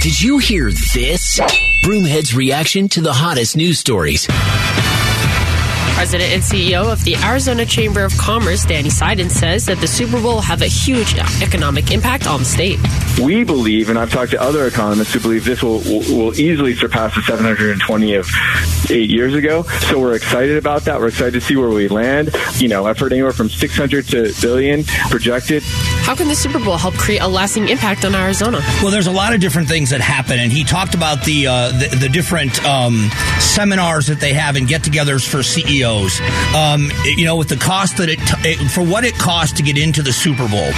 Did 0.01 0.19
you 0.19 0.39
hear 0.39 0.71
this? 0.71 1.41
Broomhead's 1.85 2.35
reaction 2.35 2.89
to 2.89 3.03
the 3.03 3.13
hottest 3.13 3.55
news 3.55 3.79
stories. 3.79 4.27
President 5.99 6.33
and 6.33 6.43
CEO 6.45 6.93
of 6.93 7.03
the 7.03 7.17
Arizona 7.17 7.67
Chamber 7.67 8.05
of 8.05 8.17
Commerce, 8.17 8.65
Danny 8.65 8.89
Seiden, 8.89 9.29
says 9.29 9.67
that 9.67 9.79
the 9.79 9.89
Super 9.89 10.23
Bowl 10.23 10.35
will 10.35 10.41
have 10.41 10.63
a 10.63 10.69
huge 10.69 11.19
economic 11.43 11.91
impact 11.91 12.29
on 12.29 12.39
the 12.39 12.45
state. 12.45 12.79
We 13.21 13.43
believe, 13.43 13.89
and 13.89 13.99
I've 13.99 14.13
talked 14.13 14.31
to 14.31 14.41
other 14.41 14.69
economists 14.69 15.13
who 15.13 15.19
believe 15.19 15.45
this 15.45 15.61
will, 15.61 15.81
will, 15.81 16.39
easily 16.39 16.77
surpass 16.77 17.17
the 17.17 17.23
720 17.23 18.15
of 18.15 18.31
eight 18.91 19.11
years 19.11 19.35
ago. 19.35 19.65
So 19.65 19.99
we're 19.99 20.15
excited 20.15 20.57
about 20.57 20.83
that. 20.83 21.01
We're 21.01 21.09
excited 21.09 21.33
to 21.33 21.41
see 21.41 21.57
where 21.57 21.69
we 21.69 21.89
land. 21.89 22.31
You 22.59 22.69
know, 22.69 22.87
I've 22.87 22.97
heard 23.01 23.13
anywhere 23.13 23.33
from 23.33 23.49
600 23.49 24.07
to 24.11 24.33
billion 24.41 24.85
projected. 25.11 25.65
How 26.09 26.15
can 26.15 26.27
the 26.27 26.35
Super 26.35 26.59
Bowl 26.59 26.79
help 26.79 26.95
create 26.95 27.21
a 27.21 27.29
lasting 27.29 27.69
impact 27.69 28.03
on 28.03 28.15
Arizona? 28.15 28.61
Well, 28.81 28.91
there's 28.91 29.09
a 29.09 29.13
lot 29.13 29.35
of 29.35 29.43
different 29.43 29.69
things 29.69 29.91
that 29.91 30.01
happen, 30.01 30.39
and 30.39 30.51
he 30.51 30.65
talked 30.65 30.95
about 30.95 31.23
the 31.27 31.47
uh, 31.47 31.69
the, 31.69 31.97
the, 32.01 32.09
different 32.09 32.65
um, 32.65 33.11
seminars 33.41 34.07
that 34.07 34.19
they 34.19 34.33
have 34.33 34.57
and 34.57 34.67
get-togethers 34.67 35.29
for 35.29 35.43
CEOs. 35.43 36.19
Um, 36.57 36.91
you 37.05 37.27
know, 37.27 37.37
with 37.37 37.51
the 37.51 37.57
cost 37.57 37.99
that 37.99 38.09
it, 38.09 38.21
it 38.23 38.71
for 38.71 38.83
what 38.83 39.05
it 39.05 39.19
costs 39.19 39.59
to 39.59 39.63
get 39.63 39.77
into 39.77 40.01
the 40.01 40.15
Super 40.15 40.49
Bowl, 40.49 40.71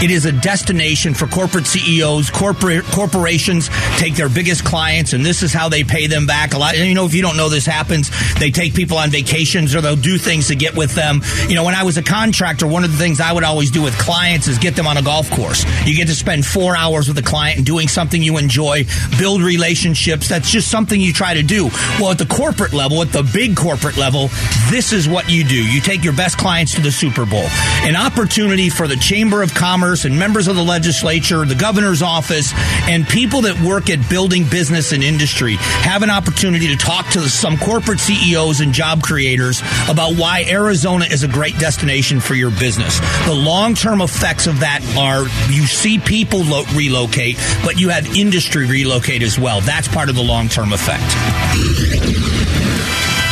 it 0.00 0.12
is 0.12 0.24
a 0.24 0.30
destination 0.30 1.14
for 1.14 1.26
corporate 1.26 1.66
CEOs. 1.66 2.30
Corporate 2.30 2.84
corporations 2.84 3.68
take 3.98 4.14
their 4.14 4.28
biggest 4.28 4.64
clients, 4.64 5.14
and 5.14 5.26
this 5.26 5.42
is 5.42 5.52
how 5.52 5.68
they 5.68 5.82
pay 5.82 6.06
them 6.06 6.26
back. 6.26 6.54
A 6.54 6.58
lot, 6.58 6.78
you 6.78 6.94
know, 6.94 7.06
if 7.06 7.14
you 7.14 7.22
don't 7.22 7.36
know 7.36 7.48
this 7.48 7.66
happens, 7.66 8.08
they 8.38 8.52
take 8.52 8.72
people 8.72 8.98
on 8.98 9.10
vacations 9.10 9.74
or 9.74 9.80
they'll 9.80 9.96
do 9.96 10.16
things 10.16 10.46
to 10.46 10.54
get 10.54 10.76
with 10.76 10.94
them. 10.94 11.22
You 11.48 11.56
know, 11.56 11.64
when 11.64 11.74
I 11.74 11.82
was 11.82 11.96
a 11.96 12.04
contractor, 12.04 12.68
one 12.68 12.84
of 12.84 12.92
the 12.92 12.98
things 12.98 13.18
I 13.18 13.32
would 13.32 13.42
always 13.42 13.72
do 13.72 13.82
with 13.82 13.98
clients 13.98 14.46
is 14.46 14.58
get 14.58 14.75
them 14.76 14.86
on 14.86 14.96
a 14.96 15.02
golf 15.02 15.30
course. 15.30 15.64
You 15.86 15.96
get 15.96 16.08
to 16.08 16.14
spend 16.14 16.46
four 16.46 16.76
hours 16.76 17.08
with 17.08 17.18
a 17.18 17.22
client 17.22 17.58
and 17.58 17.66
doing 17.66 17.88
something 17.88 18.22
you 18.22 18.38
enjoy, 18.38 18.84
build 19.18 19.42
relationships. 19.42 20.28
That's 20.28 20.50
just 20.50 20.70
something 20.70 21.00
you 21.00 21.12
try 21.12 21.34
to 21.34 21.42
do. 21.42 21.70
Well, 21.98 22.10
at 22.10 22.18
the 22.18 22.26
corporate 22.26 22.72
level, 22.72 23.02
at 23.02 23.12
the 23.12 23.22
big 23.22 23.56
corporate 23.56 23.96
level, 23.96 24.28
this 24.70 24.92
is 24.92 25.08
what 25.08 25.30
you 25.30 25.44
do. 25.44 25.56
You 25.56 25.80
take 25.80 26.04
your 26.04 26.12
best 26.12 26.38
clients 26.38 26.74
to 26.74 26.80
the 26.80 26.92
Super 26.92 27.24
Bowl. 27.24 27.46
An 27.82 27.96
opportunity 27.96 28.68
for 28.68 28.86
the 28.86 28.96
Chamber 28.96 29.42
of 29.42 29.54
Commerce 29.54 30.04
and 30.04 30.18
members 30.18 30.48
of 30.48 30.56
the 30.56 30.62
legislature, 30.62 31.44
the 31.44 31.54
governor's 31.54 32.02
office, 32.02 32.52
and 32.88 33.06
people 33.08 33.42
that 33.42 33.60
work 33.60 33.88
at 33.90 34.08
building 34.10 34.44
business 34.48 34.92
and 34.92 35.02
industry 35.02 35.56
have 35.56 36.02
an 36.02 36.10
opportunity 36.10 36.68
to 36.68 36.76
talk 36.76 37.08
to 37.10 37.20
some 37.28 37.56
corporate 37.56 38.00
CEOs 38.00 38.60
and 38.60 38.72
job 38.72 39.02
creators 39.02 39.62
about 39.88 40.16
why 40.16 40.44
Arizona 40.48 41.06
is 41.06 41.22
a 41.22 41.28
great 41.28 41.58
destination 41.58 42.20
for 42.20 42.34
your 42.34 42.50
business. 42.50 42.98
The 43.26 43.34
long 43.34 43.74
term 43.74 44.00
effects 44.00 44.46
of 44.46 44.60
that 44.60 44.65
are 44.98 45.22
you 45.50 45.64
see 45.66 45.98
people 45.98 46.42
lo- 46.44 46.64
relocate, 46.74 47.36
but 47.64 47.78
you 47.78 47.88
have 47.90 48.16
industry 48.16 48.66
relocate 48.66 49.22
as 49.22 49.38
well. 49.38 49.60
That's 49.60 49.88
part 49.88 50.08
of 50.08 50.16
the 50.16 50.22
long 50.22 50.48
term 50.48 50.72
effect. 50.72 51.04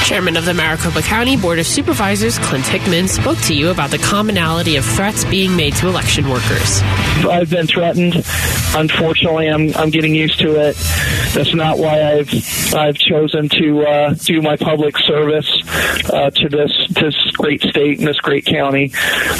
Chairman 0.04 0.36
of 0.36 0.44
the 0.44 0.52
Maricopa 0.52 1.00
County 1.00 1.34
Board 1.34 1.58
of 1.58 1.66
Supervisors, 1.66 2.38
Clint 2.38 2.66
Hickman, 2.66 3.08
spoke 3.08 3.38
to 3.38 3.54
you 3.54 3.70
about 3.70 3.90
the 3.90 3.96
commonality 3.96 4.76
of 4.76 4.84
threats 4.84 5.24
being 5.24 5.56
made 5.56 5.74
to 5.76 5.88
election 5.88 6.28
workers. 6.28 6.82
I've 7.24 7.48
been 7.48 7.66
threatened. 7.66 8.16
Unfortunately, 8.76 9.48
I'm 9.48 9.74
I'm 9.74 9.88
getting 9.88 10.14
used 10.14 10.38
to 10.40 10.56
it. 10.60 10.76
That's 11.34 11.54
not 11.54 11.78
why 11.78 12.00
I've 12.00 12.74
I've 12.74 12.96
chosen 12.96 13.48
to 13.48 13.82
uh, 13.82 14.14
do 14.14 14.40
my 14.40 14.56
public 14.56 14.96
service 14.98 15.50
uh, 16.12 16.30
to 16.30 16.48
this 16.48 16.72
this 16.90 17.14
great 17.32 17.60
state 17.62 17.98
and 17.98 18.06
this 18.06 18.18
great 18.18 18.44
county. 18.44 18.92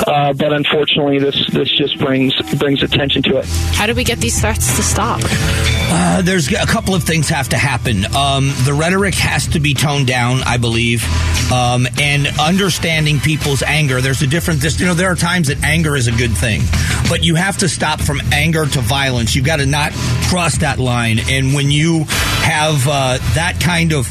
Uh, 0.06 0.32
but 0.32 0.52
unfortunately, 0.52 1.20
this 1.20 1.48
this 1.52 1.70
just 1.70 1.98
brings 1.98 2.34
brings 2.58 2.82
attention 2.82 3.22
to 3.22 3.38
it. 3.38 3.46
How 3.74 3.86
do 3.86 3.94
we 3.94 4.02
get 4.02 4.18
these 4.18 4.40
threats 4.40 4.74
to 4.76 4.82
stop? 4.82 5.20
Uh, 5.22 6.22
there's 6.22 6.52
a 6.52 6.66
couple 6.66 6.96
of 6.96 7.04
things 7.04 7.28
have 7.28 7.48
to 7.50 7.56
happen. 7.56 8.04
Um, 8.16 8.52
the 8.64 8.74
rhetoric 8.74 9.14
has 9.14 9.46
to 9.48 9.60
be 9.60 9.72
toned 9.72 10.08
down. 10.08 10.42
I 10.42 10.56
believe, 10.56 11.04
um, 11.52 11.86
and 12.00 12.26
understanding 12.40 13.20
people's 13.20 13.62
anger. 13.62 14.00
There's 14.00 14.22
a 14.22 14.26
different. 14.26 14.60
This, 14.60 14.80
you 14.80 14.86
know, 14.86 14.94
there 14.94 15.12
are 15.12 15.16
times 15.16 15.46
that 15.46 15.62
anger 15.62 15.94
is 15.94 16.08
a 16.08 16.12
good 16.12 16.36
thing, 16.36 16.62
but 17.08 17.22
you 17.22 17.36
have 17.36 17.58
to 17.58 17.68
stop 17.68 18.00
from 18.00 18.20
anger 18.32 18.66
to 18.66 18.80
violence. 18.80 19.36
You've 19.36 19.44
got 19.44 19.56
to 19.56 19.66
not 19.66 19.92
cross 20.28 20.58
that 20.58 20.80
line. 20.80 21.20
And 21.28 21.54
when 21.54 21.70
you 21.70 21.83
have 21.92 22.86
uh, 22.88 23.18
that 23.34 23.58
kind 23.60 23.92
of 23.92 24.06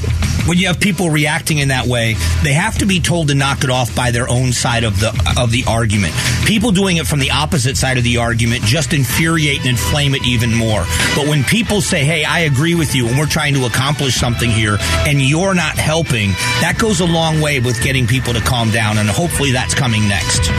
when 0.48 0.58
you 0.58 0.68
have 0.68 0.80
people 0.80 1.10
reacting 1.10 1.60
in 1.60 1.70
that 1.70 1.88
way, 1.88 2.15
they 2.44 2.53
have 2.53 2.77
to 2.80 2.86
be 2.86 3.00
told 3.00 3.30
to 3.30 3.36
knock 3.36 3.63
it 3.63 3.70
off 3.70 3.96
by 3.96 4.12
their 4.12 4.30
own 4.30 4.51
side 4.51 4.84
of 4.84 5.00
the 5.00 5.10
of 5.39 5.51
the 5.51 5.63
argument. 5.68 6.13
People 6.46 6.72
doing 6.72 6.98
it 6.98 7.08
from 7.08 7.20
the 7.20 7.32
opposite 7.32 7.77
side 7.77 7.98
of 7.98 8.03
the 8.03 8.18
argument 8.18 8.63
just 8.63 8.94
infuriate 8.94 9.60
and 9.60 9.70
inflame 9.70 10.15
it 10.15 10.25
even 10.25 10.53
more. 10.53 10.86
But 11.15 11.27
when 11.27 11.44
people 11.44 11.82
say, 11.82 12.03
"Hey, 12.03 12.24
I 12.25 12.39
agree 12.39 12.75
with 12.75 12.94
you 12.96 13.08
and 13.08 13.18
we're 13.18 13.25
trying 13.25 13.53
to 13.53 13.65
accomplish 13.65 14.15
something 14.15 14.51
here 14.51 14.77
and 15.08 15.22
you're 15.22 15.53
not 15.53 15.77
helping," 15.77 16.32
that 16.62 16.77
goes 16.77 17.00
a 17.00 17.06
long 17.06 17.39
way 17.42 17.60
with 17.60 17.82
getting 17.82 18.08
people 18.08 18.34
to 18.34 18.42
calm 18.42 18.72
down 18.72 18.98
and 18.98 19.10
hopefully 19.10 19.51
that's 19.51 19.74
coming 19.74 20.08
next. 20.08 20.51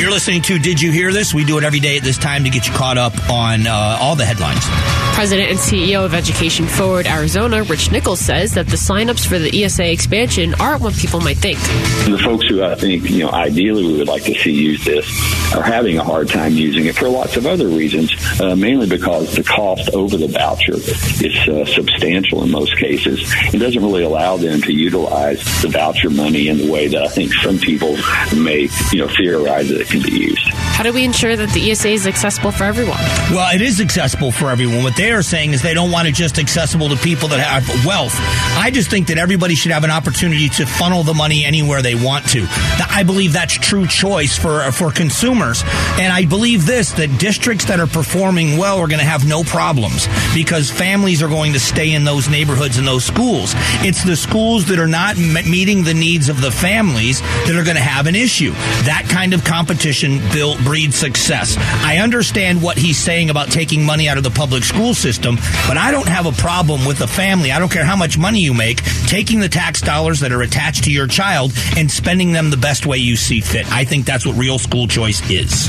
You're 0.00 0.10
listening 0.10 0.42
to 0.42 0.58
Did 0.58 0.80
You 0.80 0.92
Hear 0.92 1.12
This? 1.12 1.34
We 1.34 1.44
do 1.44 1.58
it 1.58 1.64
every 1.64 1.80
day 1.80 1.96
at 1.96 2.02
this 2.02 2.18
time 2.18 2.44
to 2.44 2.50
get 2.50 2.66
you 2.66 2.72
caught 2.74 2.98
up 2.98 3.30
on 3.30 3.66
uh, 3.66 3.98
all 4.00 4.14
the 4.14 4.24
headlines. 4.24 5.05
President 5.16 5.48
and 5.48 5.58
CEO 5.58 6.04
of 6.04 6.12
Education 6.12 6.66
Forward 6.66 7.06
Arizona, 7.06 7.62
Rich 7.62 7.90
Nichols, 7.90 8.20
says 8.20 8.52
that 8.52 8.66
the 8.66 8.76
signups 8.76 9.26
for 9.26 9.38
the 9.38 9.64
ESA 9.64 9.90
expansion 9.90 10.54
aren't 10.60 10.82
what 10.82 10.92
people 10.92 11.22
might 11.22 11.38
think. 11.38 11.58
The 12.04 12.20
folks 12.22 12.46
who 12.46 12.62
I 12.62 12.74
think, 12.74 13.08
you 13.08 13.20
know, 13.20 13.30
ideally 13.30 13.86
we 13.86 13.96
would 13.96 14.08
like 14.08 14.24
to 14.24 14.34
see 14.34 14.52
use 14.52 14.84
this 14.84 15.06
are 15.54 15.62
having 15.62 15.96
a 15.96 16.04
hard 16.04 16.28
time 16.28 16.52
using 16.52 16.84
it 16.84 16.96
for 16.96 17.08
lots 17.08 17.38
of 17.38 17.46
other 17.46 17.66
reasons, 17.66 18.12
uh, 18.42 18.54
mainly 18.56 18.86
because 18.86 19.34
the 19.34 19.42
cost 19.42 19.88
over 19.94 20.18
the 20.18 20.28
voucher 20.28 20.74
is 20.74 21.48
uh, 21.48 21.64
substantial 21.64 22.42
in 22.42 22.50
most 22.50 22.76
cases. 22.76 23.20
It 23.54 23.58
doesn't 23.58 23.82
really 23.82 24.02
allow 24.02 24.36
them 24.36 24.60
to 24.60 24.72
utilize 24.72 25.38
the 25.62 25.68
voucher 25.68 26.10
money 26.10 26.48
in 26.48 26.58
the 26.58 26.70
way 26.70 26.88
that 26.88 27.02
I 27.02 27.08
think 27.08 27.32
some 27.32 27.58
people 27.58 27.96
may, 28.36 28.68
you 28.92 28.98
know, 28.98 29.08
theorize 29.16 29.70
that 29.70 29.80
it 29.80 29.88
can 29.88 30.02
be 30.02 30.12
used. 30.12 30.46
How 30.52 30.82
do 30.82 30.92
we 30.92 31.04
ensure 31.04 31.36
that 31.36 31.48
the 31.54 31.70
ESA 31.70 31.88
is 31.88 32.06
accessible 32.06 32.50
for 32.50 32.64
everyone? 32.64 32.98
Well, 33.30 33.54
it 33.54 33.62
is 33.62 33.80
accessible 33.80 34.30
for 34.30 34.50
everyone. 34.50 34.82
What 34.82 34.94
they 34.94 35.05
are 35.12 35.22
saying 35.22 35.52
is 35.52 35.62
they 35.62 35.74
don't 35.74 35.90
want 35.90 36.08
it 36.08 36.14
just 36.14 36.38
accessible 36.38 36.88
to 36.88 36.96
people 36.96 37.28
that 37.28 37.40
have 37.40 37.86
wealth. 37.86 38.14
I 38.58 38.70
just 38.72 38.90
think 38.90 39.08
that 39.08 39.18
everybody 39.18 39.54
should 39.54 39.72
have 39.72 39.84
an 39.84 39.90
opportunity 39.90 40.48
to 40.50 40.66
funnel 40.66 41.02
the 41.02 41.14
money 41.14 41.44
anywhere 41.44 41.82
they 41.82 41.94
want 41.94 42.28
to. 42.30 42.46
I 42.90 43.02
believe 43.04 43.32
that's 43.32 43.54
true 43.54 43.86
choice 43.86 44.36
for 44.36 44.62
uh, 44.62 44.70
for 44.70 44.90
consumers, 44.90 45.62
and 45.98 46.12
I 46.12 46.24
believe 46.24 46.66
this 46.66 46.92
that 46.92 47.18
districts 47.18 47.66
that 47.66 47.80
are 47.80 47.86
performing 47.86 48.56
well 48.56 48.78
are 48.78 48.88
going 48.88 49.00
to 49.00 49.04
have 49.04 49.26
no 49.26 49.42
problems 49.44 50.08
because 50.34 50.70
families 50.70 51.22
are 51.22 51.28
going 51.28 51.52
to 51.52 51.60
stay 51.60 51.92
in 51.92 52.04
those 52.04 52.28
neighborhoods 52.28 52.78
and 52.78 52.86
those 52.86 53.04
schools. 53.04 53.52
It's 53.82 54.02
the 54.04 54.16
schools 54.16 54.66
that 54.66 54.78
are 54.78 54.88
not 54.88 55.16
meeting 55.16 55.84
the 55.84 55.94
needs 55.94 56.28
of 56.28 56.40
the 56.40 56.50
families 56.50 57.20
that 57.20 57.56
are 57.56 57.64
going 57.64 57.76
to 57.76 57.82
have 57.82 58.06
an 58.06 58.14
issue. 58.14 58.52
That 58.84 59.06
kind 59.08 59.34
of 59.34 59.44
competition 59.44 60.20
built 60.32 60.58
breed 60.60 60.94
success. 60.94 61.56
I 61.58 61.98
understand 61.98 62.62
what 62.62 62.78
he's 62.78 62.98
saying 62.98 63.30
about 63.30 63.48
taking 63.48 63.84
money 63.84 64.08
out 64.08 64.16
of 64.18 64.24
the 64.24 64.30
public 64.30 64.64
school 64.64 64.94
system, 64.96 65.36
but 65.68 65.76
I 65.76 65.90
don't 65.90 66.08
have 66.08 66.26
a 66.26 66.32
problem 66.32 66.84
with 66.84 66.98
the 66.98 67.06
family. 67.06 67.52
I 67.52 67.58
don't 67.58 67.70
care 67.70 67.84
how 67.84 67.96
much 67.96 68.18
money 68.18 68.40
you 68.40 68.54
make, 68.54 68.82
taking 69.06 69.40
the 69.40 69.48
tax 69.48 69.80
dollars 69.80 70.20
that 70.20 70.32
are 70.32 70.42
attached 70.42 70.84
to 70.84 70.92
your 70.92 71.06
child 71.06 71.52
and 71.76 71.90
spending 71.90 72.32
them 72.32 72.50
the 72.50 72.56
best 72.56 72.86
way 72.86 72.98
you 72.98 73.16
see 73.16 73.40
fit. 73.40 73.70
I 73.72 73.84
think 73.84 74.06
that's 74.06 74.26
what 74.26 74.36
real 74.36 74.58
school 74.58 74.88
choice 74.88 75.22
is. 75.30 75.68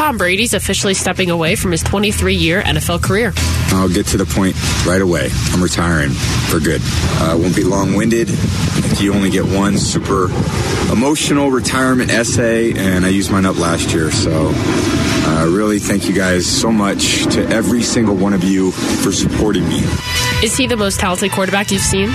Tom 0.00 0.16
Brady's 0.16 0.54
officially 0.54 0.94
stepping 0.94 1.30
away 1.30 1.56
from 1.56 1.72
his 1.72 1.82
23 1.82 2.34
year 2.34 2.62
NFL 2.62 3.02
career. 3.02 3.34
I'll 3.72 3.88
get 3.88 4.06
to 4.06 4.16
the 4.16 4.24
point 4.24 4.56
right 4.86 5.00
away. 5.00 5.28
I'm 5.52 5.62
retiring 5.62 6.10
for 6.48 6.58
good. 6.58 6.80
Uh, 7.20 7.36
won't 7.38 7.54
be 7.54 7.64
long 7.64 7.94
winded. 7.94 8.30
You 8.98 9.12
only 9.12 9.28
get 9.28 9.44
one 9.44 9.76
super 9.76 10.24
emotional 10.90 11.50
retirement 11.50 12.10
essay, 12.10 12.72
and 12.72 13.04
I 13.04 13.10
used 13.10 13.30
mine 13.30 13.44
up 13.44 13.58
last 13.58 13.92
year. 13.92 14.10
So 14.10 14.30
I 14.30 14.99
uh, 15.40 15.46
really 15.46 15.78
thank 15.78 16.08
you 16.08 16.14
guys 16.14 16.46
so 16.46 16.70
much 16.70 17.24
to 17.26 17.46
every 17.48 17.82
single 17.82 18.14
one 18.14 18.32
of 18.32 18.44
you 18.44 18.70
for 18.72 19.12
supporting 19.12 19.66
me. 19.68 19.80
Is 20.42 20.56
he 20.56 20.66
the 20.66 20.76
most 20.76 21.00
talented 21.00 21.32
quarterback 21.32 21.70
you've 21.70 21.80
seen? 21.80 22.10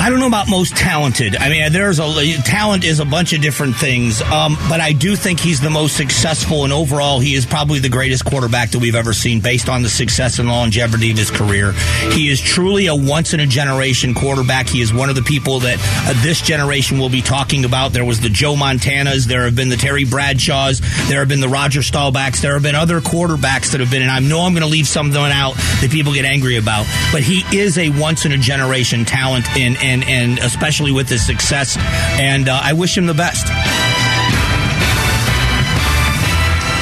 I 0.00 0.10
don't 0.10 0.20
know 0.20 0.28
about 0.28 0.48
most 0.48 0.76
talented. 0.76 1.36
I 1.36 1.48
mean, 1.48 1.72
there's 1.72 1.98
a 1.98 2.32
talent 2.42 2.84
is 2.84 3.00
a 3.00 3.04
bunch 3.04 3.32
of 3.32 3.42
different 3.42 3.74
things, 3.76 4.22
um, 4.22 4.56
but 4.68 4.80
I 4.80 4.92
do 4.92 5.16
think 5.16 5.40
he's 5.40 5.60
the 5.60 5.70
most 5.70 5.96
successful, 5.96 6.62
and 6.62 6.72
overall, 6.72 7.18
he 7.18 7.34
is 7.34 7.44
probably 7.44 7.80
the 7.80 7.88
greatest 7.88 8.24
quarterback 8.24 8.70
that 8.70 8.78
we've 8.78 8.94
ever 8.94 9.12
seen, 9.12 9.40
based 9.40 9.68
on 9.68 9.82
the 9.82 9.88
success 9.88 10.38
and 10.38 10.48
longevity 10.48 11.10
of 11.10 11.18
his 11.18 11.32
career. 11.32 11.72
He 12.12 12.28
is 12.28 12.40
truly 12.40 12.86
a 12.86 12.94
once 12.94 13.34
in 13.34 13.40
a 13.40 13.46
generation 13.46 14.14
quarterback. 14.14 14.68
He 14.68 14.80
is 14.80 14.94
one 14.94 15.08
of 15.08 15.16
the 15.16 15.22
people 15.22 15.58
that 15.60 15.78
uh, 16.06 16.22
this 16.22 16.40
generation 16.40 16.98
will 16.98 17.10
be 17.10 17.20
talking 17.20 17.64
about. 17.64 17.92
There 17.92 18.04
was 18.04 18.20
the 18.20 18.28
Joe 18.28 18.54
Montanas, 18.54 19.26
there 19.26 19.44
have 19.44 19.56
been 19.56 19.68
the 19.68 19.76
Terry 19.76 20.04
Bradshaws, 20.04 20.80
there 21.08 21.18
have 21.18 21.28
been 21.28 21.40
the 21.40 21.48
Roger 21.48 21.80
Staubachs, 21.80 22.40
there 22.40 22.54
have 22.54 22.62
been 22.62 22.76
other 22.76 23.00
quarterbacks 23.00 23.72
that 23.72 23.80
have 23.80 23.90
been, 23.90 24.02
and 24.02 24.12
I 24.12 24.20
know 24.20 24.42
I'm 24.42 24.52
going 24.52 24.62
to 24.62 24.70
leave 24.70 24.86
some 24.86 25.08
of 25.08 25.12
them 25.12 25.24
out 25.24 25.54
that 25.54 25.90
people 25.90 26.14
get 26.14 26.24
angry 26.24 26.56
about, 26.56 26.86
but 27.10 27.22
he 27.22 27.42
is 27.52 27.78
a 27.78 27.90
once 27.90 28.24
in 28.24 28.32
a 28.32 28.38
generation 28.38 29.04
talent 29.04 29.44
in 29.56 29.76
and 29.88 30.04
and 30.04 30.38
especially 30.38 30.92
with 30.92 31.08
his 31.08 31.24
success. 31.26 31.76
And 32.20 32.48
uh, 32.48 32.60
I 32.62 32.74
wish 32.74 32.96
him 32.96 33.06
the 33.06 33.14
best. 33.14 33.46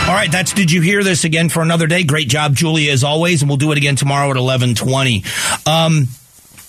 All 0.09 0.15
right, 0.15 0.31
that's 0.31 0.53
Did 0.53 0.71
You 0.71 0.83
Hear 0.83 1.03
This 1.03 1.25
again 1.25 1.49
for 1.49 1.63
another 1.63 1.89
day? 1.89 2.05
Great 2.05 2.29
job, 2.29 2.55
Julia, 2.55 2.93
as 2.93 3.03
always, 3.03 3.43
and 3.43 3.49
we'll 3.49 3.57
do 3.57 3.73
it 3.73 3.79
again 3.79 3.97
tomorrow 3.97 4.31
at 4.31 4.37
1120. 4.37 5.25
Um, 5.67 6.07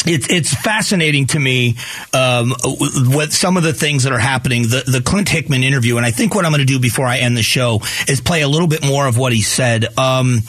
it's 0.07 0.29
it's 0.29 0.53
fascinating 0.53 1.27
to 1.27 1.39
me 1.39 1.75
um, 2.13 2.53
what 2.63 3.33
some 3.33 3.57
of 3.57 3.63
the 3.63 3.73
things 3.73 4.03
that 4.03 4.13
are 4.13 4.19
happening. 4.19 4.63
The 4.63 4.83
the 4.87 5.01
Clint 5.01 5.29
Hickman 5.29 5.63
interview, 5.63 5.97
and 5.97 6.05
I 6.05 6.11
think 6.11 6.33
what 6.33 6.45
I'm 6.45 6.51
going 6.51 6.65
to 6.65 6.65
do 6.65 6.79
before 6.79 7.05
I 7.05 7.17
end 7.17 7.37
the 7.37 7.43
show 7.43 7.81
is 8.07 8.21
play 8.21 8.41
a 8.41 8.47
little 8.47 8.67
bit 8.67 8.83
more 8.85 9.05
of 9.07 9.17
what 9.17 9.33
he 9.33 9.41
said. 9.41 9.85
Um, 9.97 10.39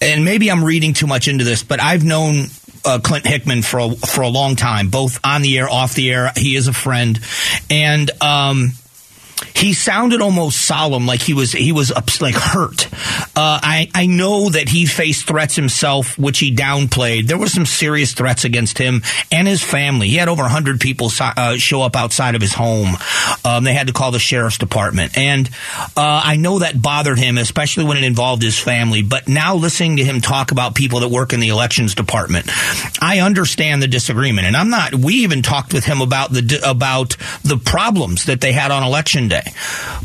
and 0.00 0.24
maybe 0.24 0.50
I'm 0.50 0.64
reading 0.64 0.92
too 0.92 1.06
much 1.06 1.28
into 1.28 1.44
this, 1.44 1.62
but 1.62 1.80
I've 1.80 2.04
known 2.04 2.46
uh, 2.84 2.98
Clint 3.02 3.26
Hickman 3.26 3.62
for 3.62 3.78
a, 3.80 3.90
for 3.90 4.22
a 4.22 4.28
long 4.28 4.56
time, 4.56 4.88
both 4.88 5.18
on 5.24 5.42
the 5.42 5.58
air, 5.58 5.68
off 5.68 5.94
the 5.94 6.12
air. 6.12 6.30
He 6.36 6.56
is 6.56 6.68
a 6.68 6.72
friend, 6.72 7.18
and 7.70 8.10
um, 8.22 8.72
he 9.54 9.74
sounded 9.74 10.20
almost 10.20 10.62
solemn, 10.62 11.06
like 11.06 11.20
he 11.20 11.34
was 11.34 11.52
he 11.52 11.72
was 11.72 11.92
like 12.20 12.34
hurt. 12.34 12.92
Uh, 13.36 13.58
I 13.62 13.90
I 13.94 14.06
know 14.06 14.48
that 14.50 14.68
he 14.68 14.86
faced 14.86 15.26
threats 15.26 15.56
himself, 15.56 16.18
which 16.18 16.38
he 16.38 16.54
downplayed. 16.54 17.26
There 17.26 17.38
were 17.38 17.48
some 17.48 17.66
serious 17.66 18.14
threats 18.14 18.44
against 18.44 18.78
him 18.78 19.02
and 19.32 19.48
his 19.48 19.62
family. 19.62 20.08
He 20.08 20.16
had 20.16 20.28
over 20.28 20.44
hundred 20.44 20.80
people 20.80 21.10
uh, 21.20 21.56
show 21.56 21.82
up 21.82 21.96
outside 21.96 22.34
of 22.34 22.40
his 22.40 22.52
home. 22.52 22.96
Um, 23.44 23.64
they 23.64 23.74
had 23.74 23.88
to 23.88 23.92
call 23.92 24.12
the 24.12 24.18
sheriff's 24.18 24.58
department, 24.58 25.16
and 25.18 25.48
uh, 25.96 26.22
I 26.24 26.36
know 26.36 26.60
that 26.60 26.80
bothered 26.80 27.18
him, 27.18 27.38
especially 27.38 27.84
when 27.84 27.96
it 27.96 28.04
involved 28.04 28.42
his 28.42 28.58
family. 28.58 29.02
But 29.02 29.28
now 29.28 29.56
listening 29.56 29.96
to 29.96 30.04
him 30.04 30.20
talk 30.20 30.52
about 30.52 30.74
people 30.74 31.00
that 31.00 31.08
work 31.08 31.32
in 31.32 31.40
the 31.40 31.48
elections 31.48 31.94
department, 31.94 32.48
I 33.02 33.20
understand 33.20 33.82
the 33.82 33.88
disagreement, 33.88 34.46
and 34.46 34.56
I'm 34.56 34.70
not. 34.70 34.94
We 34.94 35.14
even 35.14 35.42
talked 35.42 35.72
with 35.72 35.84
him 35.84 36.00
about 36.00 36.32
the 36.32 36.60
about 36.64 37.16
the 37.42 37.56
problems 37.56 38.26
that 38.26 38.40
they 38.40 38.52
had 38.52 38.70
on 38.70 38.82
election 38.82 39.23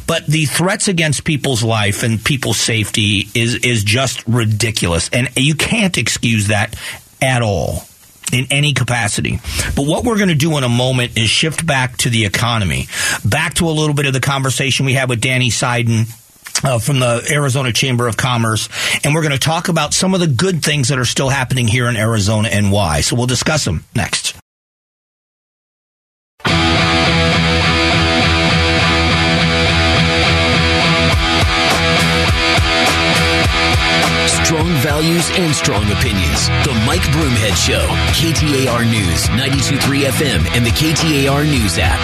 But 0.08 0.26
the 0.28 0.46
threats 0.46 0.88
against 0.88 1.24
people's 1.24 1.64
life 1.64 2.04
and 2.04 2.24
people's 2.24 2.60
safety 2.60 3.28
is 3.34 3.56
is 3.56 3.84
just 3.84 4.28
ridiculous, 4.28 5.10
and 5.12 5.30
you 5.36 5.56
can't 5.56 5.98
excuse 5.98 6.48
that 6.48 6.76
at 7.22 7.42
all. 7.42 7.84
in 8.32 8.46
any 8.52 8.74
capacity. 8.74 9.40
But 9.76 9.88
what 9.88 10.04
we're 10.04 10.18
going 10.18 10.30
to 10.30 10.36
do 10.36 10.56
in 10.60 10.64
a 10.64 10.70
moment 10.70 11.18
is 11.18 11.30
shift 11.32 11.66
back 11.66 11.98
to 11.98 12.12
the 12.12 12.26
economy, 12.26 12.86
back 13.26 13.56
to 13.56 13.68
a 13.68 13.72
little 13.74 13.96
bit 13.96 14.06
of 14.06 14.14
the 14.14 14.20
conversation 14.20 14.86
we 14.86 14.94
had 14.94 15.10
with 15.10 15.20
Danny 15.20 15.50
Seiden. 15.50 16.06
Uh, 16.62 16.78
from 16.78 17.00
the 17.00 17.26
Arizona 17.32 17.72
Chamber 17.72 18.06
of 18.08 18.18
Commerce, 18.18 18.68
and 19.06 19.16
we're 19.16 19.22
going 19.22 19.32
to 19.32 19.38
talk 19.40 19.70
about 19.70 19.94
some 19.94 20.14
of 20.14 20.20
the 20.20 20.28
good 20.28 20.62
things 20.62 20.90
that 20.90 21.00
are 21.00 21.06
still 21.06 21.30
happening 21.30 21.68
here 21.70 21.88
in 21.88 21.96
Arizona 21.96 22.50
and 22.50 22.70
why. 22.70 23.00
So 23.00 23.16
we'll 23.16 23.28
discuss 23.28 23.64
them 23.64 23.86
next. 23.96 24.39
Strong 34.60 34.76
values 34.82 35.30
and 35.36 35.56
strong 35.56 35.84
opinions. 35.90 36.48
The 36.66 36.74
Mike 36.86 37.00
Broomhead 37.14 37.56
Show. 37.56 37.88
KTAR 38.12 38.84
News, 38.92 39.28
92.3 39.28 40.04
FM, 40.10 40.46
and 40.54 40.66
the 40.66 40.72
KTAR 40.72 41.46
News 41.46 41.78
app. 41.80 41.98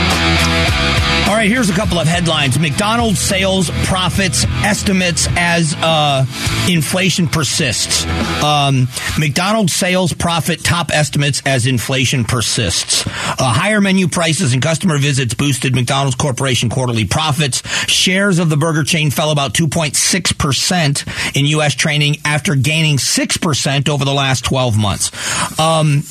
All 1.27 1.35
right, 1.35 1.49
here's 1.49 1.69
a 1.69 1.73
couple 1.73 1.99
of 1.99 2.07
headlines. 2.07 2.57
McDonald's 2.57 3.19
sales 3.19 3.69
profits 3.83 4.45
estimates 4.63 5.27
as 5.31 5.75
uh, 5.79 6.25
inflation 6.69 7.27
persists. 7.27 8.05
Um, 8.41 8.87
McDonald's 9.19 9.73
sales 9.73 10.13
profit 10.13 10.63
top 10.63 10.91
estimates 10.93 11.41
as 11.45 11.67
inflation 11.67 12.23
persists. 12.23 13.05
Uh, 13.07 13.35
higher 13.39 13.81
menu 13.81 14.07
prices 14.07 14.53
and 14.53 14.61
customer 14.61 14.97
visits 14.97 15.33
boosted 15.33 15.75
McDonald's 15.75 16.15
Corporation 16.15 16.69
quarterly 16.69 17.05
profits. 17.05 17.67
Shares 17.89 18.39
of 18.39 18.49
the 18.49 18.57
burger 18.57 18.83
chain 18.83 19.11
fell 19.11 19.31
about 19.31 19.53
2.6% 19.53 21.35
in 21.35 21.45
U.S. 21.47 21.75
training 21.75 22.17
after 22.23 22.44
gaining 22.53 22.97
6% 22.97 23.89
over 23.89 24.05
the 24.05 24.13
last 24.13 24.45
12 24.45 24.77
months. 24.77 25.59
Um, 25.59 26.03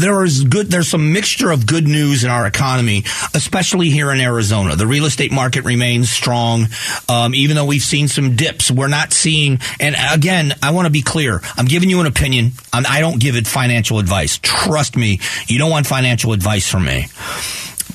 there 0.00 0.24
is 0.24 0.44
good 0.44 0.70
there's 0.70 0.88
some 0.88 1.12
mixture 1.12 1.50
of 1.50 1.66
good 1.66 1.86
news 1.86 2.24
in 2.24 2.30
our 2.30 2.46
economy 2.46 3.04
especially 3.34 3.90
here 3.90 4.10
in 4.10 4.20
arizona. 4.20 4.74
The 4.74 4.86
real 4.86 5.04
estate 5.04 5.30
market 5.30 5.64
remains 5.64 6.10
strong. 6.10 6.66
Um, 7.08 7.34
even 7.34 7.54
though 7.56 7.66
we've 7.66 7.82
seen 7.82 8.08
some 8.08 8.34
dips 8.34 8.70
we're 8.70 8.88
not 8.88 9.12
seeing 9.12 9.58
and 9.78 9.94
again 10.12 10.54
i 10.62 10.70
want 10.70 10.86
to 10.86 10.90
be 10.90 11.02
clear. 11.02 11.40
I'm 11.56 11.66
giving 11.66 11.90
you 11.90 12.00
an 12.00 12.06
opinion. 12.06 12.52
I'm, 12.72 12.86
i 12.88 13.00
do 13.00 13.10
not 13.10 13.18
give 13.18 13.36
it 13.36 13.46
financial 13.46 13.98
advice. 13.98 14.38
Trust 14.42 14.96
me 14.96 15.20
you 15.48 15.58
don't 15.58 15.70
want 15.70 15.86
financial 15.86 16.32
advice 16.32 16.66
from 16.66 16.86
me 16.86 17.06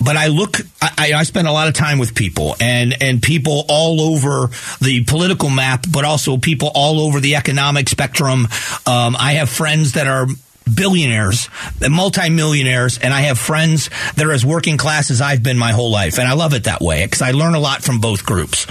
but 0.05 0.15
I 0.15 0.27
look, 0.27 0.57
I, 0.81 1.13
I, 1.15 1.23
spend 1.23 1.47
a 1.47 1.51
lot 1.51 1.67
of 1.67 1.73
time 1.73 1.97
with 1.97 2.13
people 2.13 2.55
and, 2.61 2.95
and 3.01 3.21
people 3.21 3.65
all 3.67 3.99
over 3.99 4.51
the 4.79 5.03
political 5.05 5.49
map, 5.49 5.85
but 5.91 6.05
also 6.05 6.37
people 6.37 6.71
all 6.75 7.01
over 7.01 7.19
the 7.19 7.35
economic 7.35 7.89
spectrum. 7.89 8.47
Um, 8.85 9.15
I 9.17 9.33
have 9.33 9.49
friends 9.49 9.93
that 9.93 10.07
are 10.07 10.27
billionaires, 10.73 11.49
and 11.81 11.93
multimillionaires, 11.93 12.97
and 12.97 13.13
I 13.13 13.21
have 13.21 13.37
friends 13.37 13.89
that 14.15 14.25
are 14.25 14.31
as 14.31 14.45
working 14.45 14.77
class 14.77 15.11
as 15.11 15.21
I've 15.21 15.43
been 15.43 15.57
my 15.57 15.71
whole 15.71 15.91
life. 15.91 16.17
And 16.19 16.27
I 16.27 16.33
love 16.33 16.53
it 16.53 16.65
that 16.65 16.81
way 16.81 17.05
because 17.05 17.21
I 17.21 17.31
learn 17.31 17.55
a 17.55 17.59
lot 17.59 17.83
from 17.83 17.99
both 17.99 18.25
groups. 18.25 18.67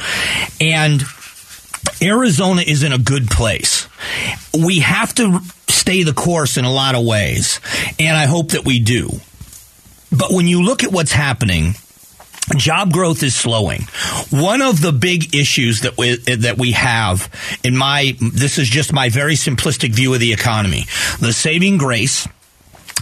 And 0.60 1.02
Arizona 2.02 2.62
is 2.62 2.82
in 2.82 2.92
a 2.92 2.98
good 2.98 3.28
place. 3.28 3.88
We 4.52 4.80
have 4.80 5.14
to 5.16 5.40
stay 5.68 6.02
the 6.02 6.14
course 6.14 6.56
in 6.56 6.64
a 6.64 6.72
lot 6.72 6.94
of 6.94 7.04
ways. 7.04 7.60
And 7.98 8.16
I 8.16 8.26
hope 8.26 8.50
that 8.50 8.64
we 8.64 8.80
do. 8.80 9.10
But 10.16 10.32
when 10.32 10.46
you 10.46 10.62
look 10.62 10.84
at 10.84 10.92
what's 10.92 11.12
happening, 11.12 11.74
job 12.56 12.92
growth 12.92 13.22
is 13.22 13.34
slowing. 13.34 13.82
One 14.30 14.62
of 14.62 14.80
the 14.80 14.92
big 14.92 15.34
issues 15.34 15.80
that 15.80 15.96
we 15.96 16.16
that 16.16 16.58
we 16.58 16.72
have 16.72 17.30
in 17.64 17.76
my 17.76 18.16
this 18.20 18.58
is 18.58 18.68
just 18.68 18.92
my 18.92 19.08
very 19.08 19.34
simplistic 19.34 19.90
view 19.92 20.14
of 20.14 20.20
the 20.20 20.32
economy. 20.32 20.84
The 21.20 21.32
saving 21.32 21.78
grace 21.78 22.28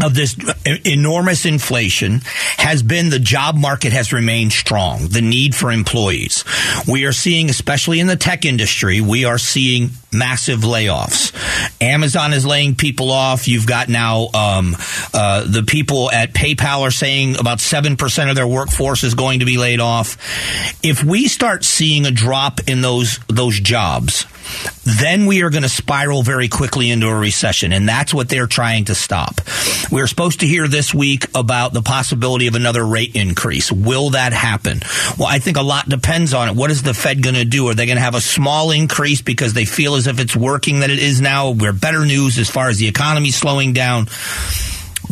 of 0.02 0.14
this 0.14 0.36
enormous 0.84 1.44
inflation 1.44 2.22
has 2.56 2.82
been 2.82 3.10
the 3.10 3.18
job 3.18 3.56
market 3.56 3.92
has 3.92 4.12
remained 4.12 4.52
strong, 4.52 5.08
the 5.08 5.20
need 5.20 5.54
for 5.54 5.70
employees. 5.70 6.44
We 6.88 7.04
are 7.04 7.12
seeing, 7.12 7.50
especially 7.50 8.00
in 8.00 8.06
the 8.06 8.16
tech 8.16 8.46
industry, 8.46 9.02
we 9.02 9.26
are 9.26 9.36
seeing 9.36 9.90
massive 10.10 10.60
layoffs. 10.60 11.32
Amazon 11.82 12.32
is 12.32 12.46
laying 12.46 12.74
people 12.76 13.10
off. 13.10 13.48
You've 13.48 13.66
got 13.66 13.88
now 13.88 14.28
um, 14.34 14.76
uh, 15.12 15.44
the 15.44 15.64
people 15.66 16.10
at 16.10 16.32
PayPal 16.32 16.80
are 16.82 16.90
saying 16.90 17.36
about 17.38 17.58
7% 17.58 18.30
of 18.30 18.36
their 18.36 18.46
workforce 18.46 19.02
is 19.02 19.14
going 19.14 19.40
to 19.40 19.46
be 19.46 19.58
laid 19.58 19.80
off. 19.80 20.16
If 20.84 21.02
we 21.02 21.28
start 21.28 21.64
seeing 21.64 22.06
a 22.06 22.10
drop 22.10 22.60
in 22.68 22.80
those, 22.82 23.18
those 23.28 23.58
jobs, 23.58 24.26
then 24.84 25.26
we 25.26 25.42
are 25.42 25.50
going 25.50 25.62
to 25.62 25.68
spiral 25.68 26.22
very 26.22 26.48
quickly 26.48 26.90
into 26.90 27.08
a 27.08 27.14
recession. 27.14 27.72
And 27.72 27.88
that's 27.88 28.12
what 28.12 28.28
they're 28.28 28.46
trying 28.46 28.86
to 28.86 28.94
stop. 28.94 29.40
We're 29.90 30.06
supposed 30.06 30.40
to 30.40 30.46
hear 30.46 30.68
this 30.68 30.94
week 30.94 31.26
about 31.34 31.72
the 31.72 31.82
possibility 31.82 32.46
of 32.46 32.54
another 32.54 32.84
rate 32.84 33.14
increase. 33.14 33.70
Will 33.70 34.10
that 34.10 34.32
happen? 34.32 34.80
Well, 35.18 35.28
I 35.28 35.38
think 35.38 35.56
a 35.56 35.62
lot 35.62 35.88
depends 35.88 36.34
on 36.34 36.48
it. 36.48 36.56
What 36.56 36.70
is 36.70 36.82
the 36.82 36.94
Fed 36.94 37.22
going 37.22 37.36
to 37.36 37.44
do? 37.44 37.68
Are 37.68 37.74
they 37.74 37.86
going 37.86 37.96
to 37.96 38.02
have 38.02 38.14
a 38.14 38.20
small 38.20 38.70
increase 38.70 39.22
because 39.22 39.54
they 39.54 39.64
feel 39.64 39.94
as 39.94 40.06
if 40.06 40.18
it's 40.18 40.36
working 40.36 40.80
that 40.80 40.90
it 40.90 40.98
is 40.98 41.20
now? 41.20 41.50
We're 41.50 41.72
better 41.72 42.04
news 42.04 42.38
as 42.38 42.50
far 42.50 42.68
as 42.68 42.78
the 42.78 42.88
economy 42.88 43.30
slowing 43.30 43.72
down. 43.72 44.08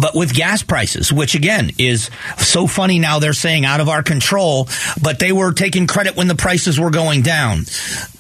But 0.00 0.14
with 0.14 0.34
gas 0.34 0.62
prices, 0.62 1.12
which 1.12 1.34
again 1.34 1.72
is 1.78 2.10
so 2.38 2.66
funny 2.66 2.98
now 2.98 3.18
they're 3.18 3.32
saying 3.32 3.64
out 3.64 3.80
of 3.80 3.88
our 3.88 4.02
control, 4.02 4.68
but 5.02 5.18
they 5.18 5.32
were 5.32 5.52
taking 5.52 5.86
credit 5.86 6.16
when 6.16 6.28
the 6.28 6.34
prices 6.34 6.80
were 6.80 6.90
going 6.90 7.22
down. 7.22 7.64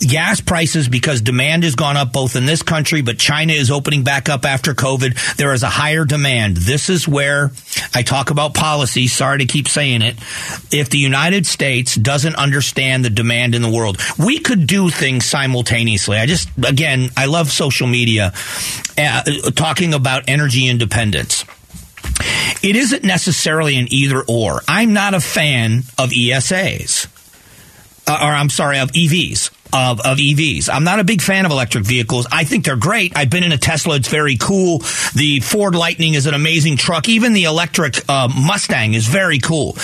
Gas 0.00 0.40
prices, 0.40 0.88
because 0.88 1.22
demand 1.22 1.64
has 1.64 1.74
gone 1.74 1.96
up 1.96 2.12
both 2.12 2.36
in 2.36 2.44
this 2.44 2.62
country, 2.62 3.02
but 3.02 3.18
China 3.18 3.52
is 3.52 3.70
opening 3.70 4.04
back 4.04 4.28
up 4.28 4.44
after 4.44 4.74
COVID. 4.74 5.36
There 5.36 5.52
is 5.52 5.62
a 5.62 5.68
higher 5.68 6.04
demand. 6.04 6.58
This 6.58 6.90
is 6.90 7.08
where 7.08 7.50
I 7.94 8.02
talk 8.02 8.30
about 8.30 8.54
policy. 8.54 9.06
Sorry 9.06 9.38
to 9.38 9.46
keep 9.46 9.68
saying 9.68 10.02
it. 10.02 10.16
If 10.72 10.90
the 10.90 10.98
United 10.98 11.46
States 11.46 11.94
doesn't 11.94 12.34
understand 12.36 13.04
the 13.04 13.10
demand 13.10 13.54
in 13.54 13.62
the 13.62 13.70
world, 13.70 13.98
we 14.18 14.38
could 14.38 14.66
do 14.66 14.90
things 14.90 15.24
simultaneously. 15.24 16.18
I 16.18 16.26
just, 16.26 16.48
again, 16.62 17.10
I 17.16 17.26
love 17.26 17.50
social 17.50 17.86
media 17.86 18.32
uh, 18.98 19.22
talking 19.54 19.94
about 19.94 20.24
energy 20.28 20.66
independence. 20.68 21.44
It 22.62 22.76
isn't 22.76 23.04
necessarily 23.04 23.76
an 23.76 23.86
either 23.90 24.22
or. 24.26 24.60
I'm 24.68 24.92
not 24.92 25.14
a 25.14 25.20
fan 25.20 25.78
of 25.98 26.10
ESAs, 26.10 27.06
uh, 28.06 28.18
or 28.20 28.32
I'm 28.32 28.50
sorry, 28.50 28.78
of 28.78 28.92
EVs. 28.92 29.50
Of, 29.72 30.00
of 30.00 30.18
EVs. 30.18 30.68
I'm 30.68 30.82
not 30.82 30.98
a 30.98 31.04
big 31.04 31.22
fan 31.22 31.46
of 31.46 31.52
electric 31.52 31.84
vehicles. 31.84 32.26
I 32.32 32.42
think 32.42 32.64
they're 32.64 32.74
great. 32.74 33.16
I've 33.16 33.30
been 33.30 33.44
in 33.44 33.52
a 33.52 33.56
Tesla. 33.56 33.94
It's 33.94 34.08
very 34.08 34.36
cool. 34.36 34.78
The 35.14 35.38
Ford 35.44 35.76
Lightning 35.76 36.14
is 36.14 36.26
an 36.26 36.34
amazing 36.34 36.76
truck. 36.76 37.08
Even 37.08 37.34
the 37.34 37.44
electric 37.44 38.08
uh, 38.08 38.28
Mustang 38.28 38.94
is 38.94 39.06
very 39.06 39.38
cool. 39.38 39.76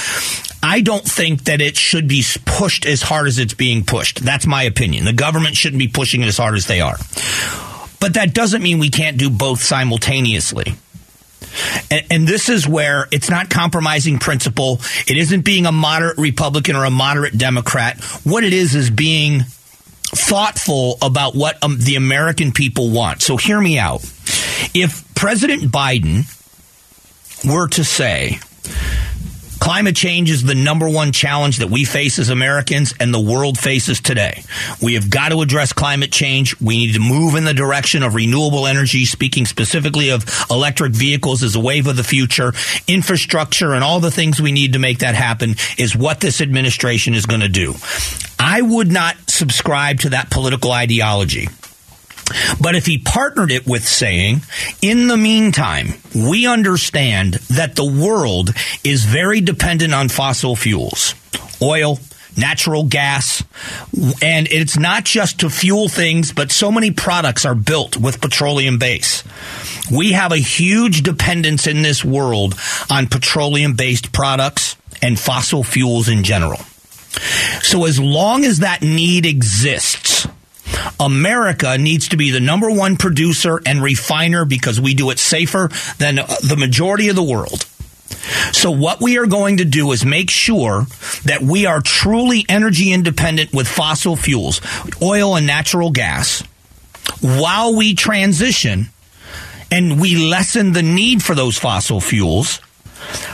I 0.61 0.81
don't 0.81 1.05
think 1.05 1.44
that 1.44 1.61
it 1.61 1.77
should 1.77 2.09
be 2.09 2.25
pushed 2.44 2.85
as 2.85 3.01
hard 3.01 3.29
as 3.29 3.38
it's 3.38 3.55
being 3.55 3.85
pushed. 3.85 4.25
That's 4.25 4.44
my 4.44 4.64
opinion. 4.64 5.05
The 5.05 5.12
government 5.12 5.55
shouldn't 5.57 5.79
be 5.79 5.87
pushing 5.87 6.22
it 6.22 6.27
as 6.27 6.37
hard 6.37 6.57
as 6.57 6.66
they 6.66 6.81
are. 6.81 6.96
But 8.01 8.14
that 8.14 8.35
doesn't 8.35 8.62
mean 8.62 8.81
we 8.81 8.90
can't 8.90 9.16
do 9.16 9.31
both 9.31 9.62
simultaneously. 9.62 10.75
And, 11.90 12.06
and, 12.11 12.28
this 12.28 12.48
is 12.48 12.66
where 12.66 13.06
it's 13.12 13.30
not 13.30 13.50
compromising 13.50 14.18
principle. 14.18 14.80
It 15.06 15.16
isn't 15.16 15.44
being 15.44 15.66
a 15.66 15.72
moderate 15.72 16.18
Republican 16.18 16.76
or 16.76 16.85
a 16.85 16.90
moderate 16.90 17.37
Democrat. 17.38 18.02
What 18.24 18.44
it 18.44 18.52
is 18.52 18.74
is 18.74 18.90
being 18.90 19.42
thoughtful 20.02 20.98
about 21.02 21.35
what 21.35 21.62
um, 21.62 21.78
the 21.78 21.96
American 21.96 22.52
people 22.52 22.90
want. 22.90 23.22
So 23.22 23.37
hear 23.37 23.61
me 23.61 23.78
out. 23.78 24.02
If 24.74 25.04
President 25.14 25.64
Biden 25.64 26.24
were 27.44 27.68
to 27.68 27.85
say, 27.85 28.40
Climate 29.58 29.96
change 29.96 30.30
is 30.30 30.42
the 30.42 30.54
number 30.54 30.88
one 30.88 31.12
challenge 31.12 31.58
that 31.58 31.70
we 31.70 31.84
face 31.84 32.18
as 32.18 32.28
Americans 32.28 32.94
and 33.00 33.12
the 33.12 33.20
world 33.20 33.58
faces 33.58 34.00
today. 34.00 34.42
We 34.82 34.94
have 34.94 35.10
got 35.10 35.30
to 35.30 35.40
address 35.40 35.72
climate 35.72 36.12
change. 36.12 36.60
We 36.60 36.78
need 36.78 36.94
to 36.94 37.00
move 37.00 37.34
in 37.34 37.44
the 37.44 37.54
direction 37.54 38.02
of 38.02 38.14
renewable 38.14 38.66
energy, 38.66 39.04
speaking 39.04 39.46
specifically 39.46 40.10
of 40.10 40.24
electric 40.50 40.92
vehicles 40.92 41.42
as 41.42 41.56
a 41.56 41.60
wave 41.60 41.86
of 41.86 41.96
the 41.96 42.04
future. 42.04 42.52
Infrastructure 42.86 43.72
and 43.74 43.82
all 43.82 44.00
the 44.00 44.10
things 44.10 44.40
we 44.40 44.52
need 44.52 44.74
to 44.74 44.78
make 44.78 44.98
that 44.98 45.14
happen 45.14 45.56
is 45.78 45.96
what 45.96 46.20
this 46.20 46.40
administration 46.40 47.14
is 47.14 47.26
going 47.26 47.40
to 47.40 47.48
do. 47.48 47.74
I 48.38 48.62
would 48.62 48.92
not 48.92 49.16
subscribe 49.28 50.00
to 50.00 50.10
that 50.10 50.30
political 50.30 50.72
ideology. 50.72 51.48
But 52.60 52.74
if 52.74 52.86
he 52.86 52.98
partnered 52.98 53.52
it 53.52 53.66
with 53.66 53.86
saying, 53.86 54.42
in 54.82 55.06
the 55.08 55.16
meantime, 55.16 55.94
we 56.14 56.46
understand 56.46 57.34
that 57.50 57.76
the 57.76 57.84
world 57.84 58.52
is 58.82 59.04
very 59.04 59.40
dependent 59.40 59.94
on 59.94 60.08
fossil 60.08 60.56
fuels, 60.56 61.14
oil, 61.62 62.00
natural 62.36 62.84
gas, 62.84 63.42
and 64.22 64.48
it's 64.50 64.76
not 64.76 65.04
just 65.04 65.40
to 65.40 65.50
fuel 65.50 65.88
things, 65.88 66.32
but 66.32 66.52
so 66.52 66.70
many 66.70 66.90
products 66.90 67.44
are 67.44 67.54
built 67.54 67.96
with 67.96 68.20
petroleum 68.20 68.78
base. 68.78 69.24
We 69.90 70.12
have 70.12 70.32
a 70.32 70.38
huge 70.38 71.02
dependence 71.02 71.66
in 71.66 71.82
this 71.82 72.04
world 72.04 72.54
on 72.90 73.06
petroleum 73.06 73.74
based 73.74 74.12
products 74.12 74.76
and 75.00 75.18
fossil 75.18 75.62
fuels 75.62 76.08
in 76.08 76.24
general. 76.24 76.60
So 77.62 77.86
as 77.86 77.98
long 77.98 78.44
as 78.44 78.58
that 78.58 78.82
need 78.82 79.24
exists, 79.24 80.05
America 80.98 81.76
needs 81.78 82.09
to 82.09 82.16
be 82.16 82.30
the 82.30 82.40
number 82.40 82.70
one 82.70 82.96
producer 82.96 83.61
and 83.66 83.82
refiner 83.82 84.44
because 84.44 84.80
we 84.80 84.94
do 84.94 85.11
it 85.11 85.18
safer 85.18 85.68
than 85.98 86.16
the 86.16 86.56
majority 86.59 87.09
of 87.09 87.16
the 87.16 87.22
world. 87.22 87.66
So 88.52 88.70
what 88.70 89.00
we 89.00 89.18
are 89.18 89.26
going 89.26 89.59
to 89.59 89.64
do 89.64 89.92
is 89.92 90.04
make 90.04 90.30
sure 90.30 90.87
that 91.24 91.42
we 91.42 91.66
are 91.66 91.80
truly 91.80 92.44
energy 92.48 92.92
independent 92.92 93.52
with 93.52 93.68
fossil 93.68 94.16
fuels, 94.16 94.61
oil 95.02 95.37
and 95.37 95.46
natural 95.46 95.90
gas, 95.90 96.42
while 97.20 97.76
we 97.76 97.94
transition 97.94 98.88
and 99.70 100.00
we 100.00 100.16
lessen 100.16 100.72
the 100.72 100.82
need 100.82 101.22
for 101.22 101.35
those 101.35 101.59
fossil 101.59 102.00
fuels 102.00 102.61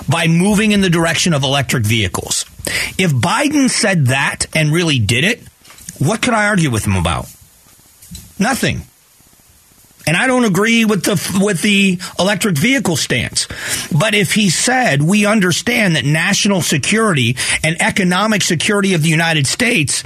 by 0.09 0.27
moving 0.27 0.73
in 0.73 0.81
the 0.81 0.91
direction 0.91 1.33
of 1.33 1.43
electric 1.43 1.85
vehicles. 1.85 2.45
If 2.99 3.13
Biden 3.13 3.71
said 3.71 4.07
that 4.07 4.47
and 4.55 4.73
really 4.73 4.99
did 4.99 5.25
it, 5.25 5.43
what 5.99 6.23
could 6.23 6.35
I 6.35 6.49
argue 6.49 6.71
with 6.71 6.85
him 6.85 6.97
about? 6.97 7.27
Nothing. 8.39 8.83
And 10.07 10.17
I 10.17 10.27
don't 10.27 10.45
agree 10.45 10.85
with 10.85 11.05
the 11.05 11.41
with 11.41 11.63
the 11.63 12.01
electric 12.19 12.57
vehicle 12.59 12.97
stance. 12.97 13.47
But 13.97 14.15
if 14.15 14.35
he 14.35 14.51
said 14.51 15.01
we 15.01 15.27
understand 15.27 15.97
that 15.97 16.05
national 16.05 16.61
security 16.63 17.37
and 17.63 17.81
economic 17.81 18.43
security 18.43 18.95
of 18.95 19.03
the 19.03 19.09
United 19.09 19.47
States 19.47 20.03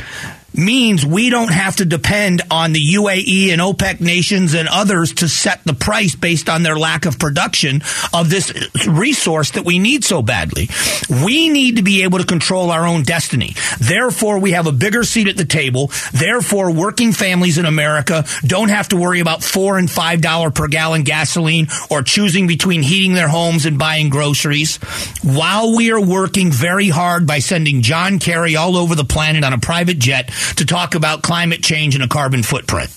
means 0.57 1.05
we 1.05 1.31
don't 1.31 1.53
have 1.53 1.77
to 1.77 1.85
depend 1.85 2.43
on 2.51 2.73
the 2.73 2.81
UAE 2.81 3.53
and 3.53 3.61
OPEC 3.61 4.01
nations 4.01 4.55
and 4.55 4.69
others 4.69 5.13
to 5.15 5.29
set 5.29 5.63
the 5.65 5.75
price 5.75 6.15
based 6.15 6.49
on 6.49 6.63
their 6.63 6.77
lack 6.77 7.07
of 7.07 7.19
production 7.19 7.83
of 8.13 8.31
this 8.31 8.53
resource 8.87 9.53
that 9.53 9.65
we 9.65 9.79
need 9.79 10.05
so 10.05 10.23
badly. 10.23 10.69
We 11.09 11.49
need 11.49 11.77
to 11.77 11.83
be 11.83 12.03
able 12.03 12.19
to 12.19 12.27
control 12.27 12.71
our 12.71 12.87
own 12.87 13.03
destiny. 13.03 13.55
Therefore, 13.81 14.39
we 14.39 14.53
have 14.53 14.67
a 14.67 14.73
bigger 14.73 15.05
seat 15.05 15.29
at 15.29 15.37
the 15.37 15.45
table. 15.45 15.91
Therefore, 16.13 16.73
working 16.73 17.13
families 17.13 17.59
in 17.59 17.65
America 17.65 18.25
don't 18.45 18.71
have 18.71 18.89
to 18.89 18.97
worry 18.97 19.21
about 19.21 19.43
four 19.43 19.79
and 19.79 19.91
five 19.91 20.21
dollar 20.21 20.51
per 20.51 20.69
gallon 20.69 21.03
gasoline 21.03 21.69
or 21.91 22.03
choosing 22.03 22.47
between 22.47 22.83
heating 22.83 23.15
their 23.15 23.29
homes 23.29 23.67
and 23.67 23.79
buying 23.79 24.09
groceries. 24.09 24.77
While 25.23 25.77
we 25.77 25.91
are 25.91 26.01
working 26.01 26.51
very 26.51 26.89
hard 26.89 27.27
by 27.27 27.39
sending 27.41 27.83
John 27.83 28.19
Kerry 28.19 28.57
all 28.57 28.77
over 28.77 28.95
the 28.95 29.05
planet 29.05 29.45
on 29.45 29.53
a 29.53 29.59
private 29.59 29.99
jet 29.99 30.31
to 30.57 30.65
talk 30.65 30.95
about 30.95 31.23
climate 31.23 31.63
change 31.63 31.95
and 31.95 32.05
a 32.05 32.09
carbon 32.09 32.43
footprint. 32.43 32.91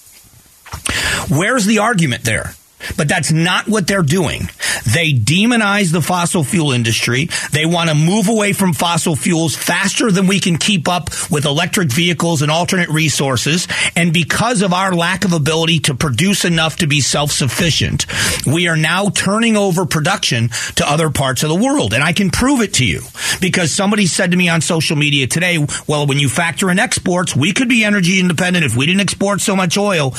Where's 1.29 1.65
the 1.65 1.79
argument 1.79 2.23
there? 2.23 2.53
But 2.97 3.07
that's 3.07 3.31
not 3.31 3.67
what 3.67 3.87
they're 3.87 4.01
doing. 4.01 4.49
They 4.93 5.11
demonize 5.11 5.91
the 5.91 6.01
fossil 6.01 6.43
fuel 6.43 6.71
industry. 6.71 7.29
They 7.51 7.65
want 7.65 7.89
to 7.89 7.95
move 7.95 8.29
away 8.29 8.53
from 8.53 8.73
fossil 8.73 9.15
fuels 9.15 9.55
faster 9.55 10.11
than 10.11 10.27
we 10.27 10.39
can 10.39 10.57
keep 10.57 10.87
up 10.87 11.09
with 11.29 11.45
electric 11.45 11.91
vehicles 11.91 12.41
and 12.41 12.49
alternate 12.49 12.89
resources. 12.89 13.67
And 13.95 14.13
because 14.13 14.61
of 14.61 14.73
our 14.73 14.93
lack 14.93 15.25
of 15.25 15.33
ability 15.33 15.79
to 15.81 15.95
produce 15.95 16.45
enough 16.45 16.77
to 16.77 16.87
be 16.87 17.01
self-sufficient, 17.01 18.05
we 18.45 18.67
are 18.67 18.77
now 18.77 19.09
turning 19.09 19.57
over 19.57 19.85
production 19.85 20.49
to 20.75 20.89
other 20.89 21.09
parts 21.09 21.43
of 21.43 21.49
the 21.49 21.55
world. 21.55 21.93
And 21.93 22.03
I 22.03 22.13
can 22.13 22.29
prove 22.29 22.61
it 22.61 22.75
to 22.75 22.85
you 22.85 23.01
because 23.41 23.73
somebody 23.73 24.05
said 24.05 24.31
to 24.31 24.37
me 24.37 24.49
on 24.49 24.61
social 24.61 24.95
media 24.95 25.27
today, 25.27 25.57
well, 25.87 26.07
when 26.07 26.19
you 26.19 26.29
factor 26.29 26.69
in 26.71 26.79
exports, 26.79 27.35
we 27.35 27.51
could 27.53 27.69
be 27.69 27.83
energy 27.83 28.19
independent 28.19 28.65
if 28.65 28.75
we 28.75 28.85
didn't 28.85 29.01
export 29.01 29.41
so 29.41 29.55
much 29.55 29.77
oil. 29.77 30.13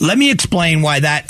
Let 0.00 0.16
me 0.18 0.30
explain 0.30 0.82
why 0.82 1.00
that, 1.00 1.26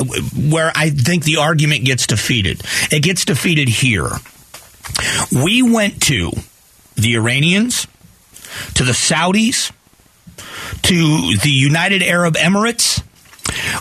where 0.51 0.73
I 0.77 0.91
think 0.91 1.25
the 1.25 1.39
argument 1.39 1.85
gets 1.85 2.07
defeated. 2.07 2.61
It 2.93 3.03
gets 3.03 3.25
defeated 3.25 3.69
here. 3.69 4.11
We 5.33 5.63
went 5.63 6.03
to 6.03 6.33
the 6.97 7.15
Iranians, 7.17 7.87
to 8.75 8.85
the 8.85 8.93
Saudis, 8.93 9.73
to 10.83 11.37
the 11.43 11.51
United 11.51 12.03
Arab 12.03 12.35
Emirates. 12.35 13.03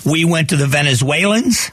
We 0.06 0.24
went 0.24 0.50
to 0.50 0.56
the 0.56 0.68
Venezuelans. 0.68 1.70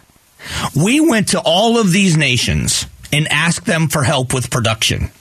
We 0.74 1.00
went 1.00 1.28
to 1.28 1.40
all 1.40 1.78
of 1.78 1.92
these 1.92 2.16
nations 2.16 2.86
and 3.12 3.28
asked 3.28 3.66
them 3.66 3.88
for 3.88 4.02
help 4.02 4.34
with 4.34 4.50
production. 4.50 5.12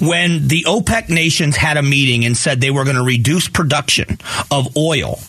When 0.00 0.48
the 0.48 0.64
OPEC 0.66 1.10
nations 1.10 1.56
had 1.56 1.76
a 1.76 1.82
meeting 1.82 2.24
and 2.24 2.36
said 2.36 2.60
they 2.60 2.70
were 2.70 2.84
going 2.84 2.96
to 2.96 3.04
reduce 3.04 3.48
production 3.48 4.18
of 4.50 4.76
oil 4.76 5.20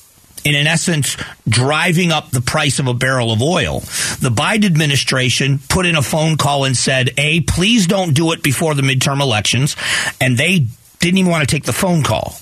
and 0.46 0.56
in 0.56 0.68
essence 0.68 1.18
driving 1.50 2.12
up 2.12 2.32
the 2.32 2.42
price 2.42 2.80
of 2.80 2.88
a 2.88 2.94
barrel 2.94 3.32
of 3.32 3.42
oil. 3.42 3.80
The 3.80 4.32
Biden 4.34 4.66
administration 4.66 5.60
put 5.70 5.86
in 5.86 5.96
a 5.96 6.02
phone 6.02 6.38
call 6.38 6.66
and 6.66 6.78
said, 6.78 7.12
A, 7.18 7.42
please 7.42 7.88
don't 7.88 8.14
do 8.14 8.32
it 8.32 8.44
before 8.44 8.76
the 8.76 8.84
midterm 8.84 9.22
elections. 9.22 9.76
And 10.22 10.38
they 10.38 10.68
didn't 11.00 11.18
even 11.18 11.32
want 11.32 11.48
to 11.48 11.54
take 11.54 11.66
the 11.66 11.74
phone 11.74 12.04
call. 12.04 12.36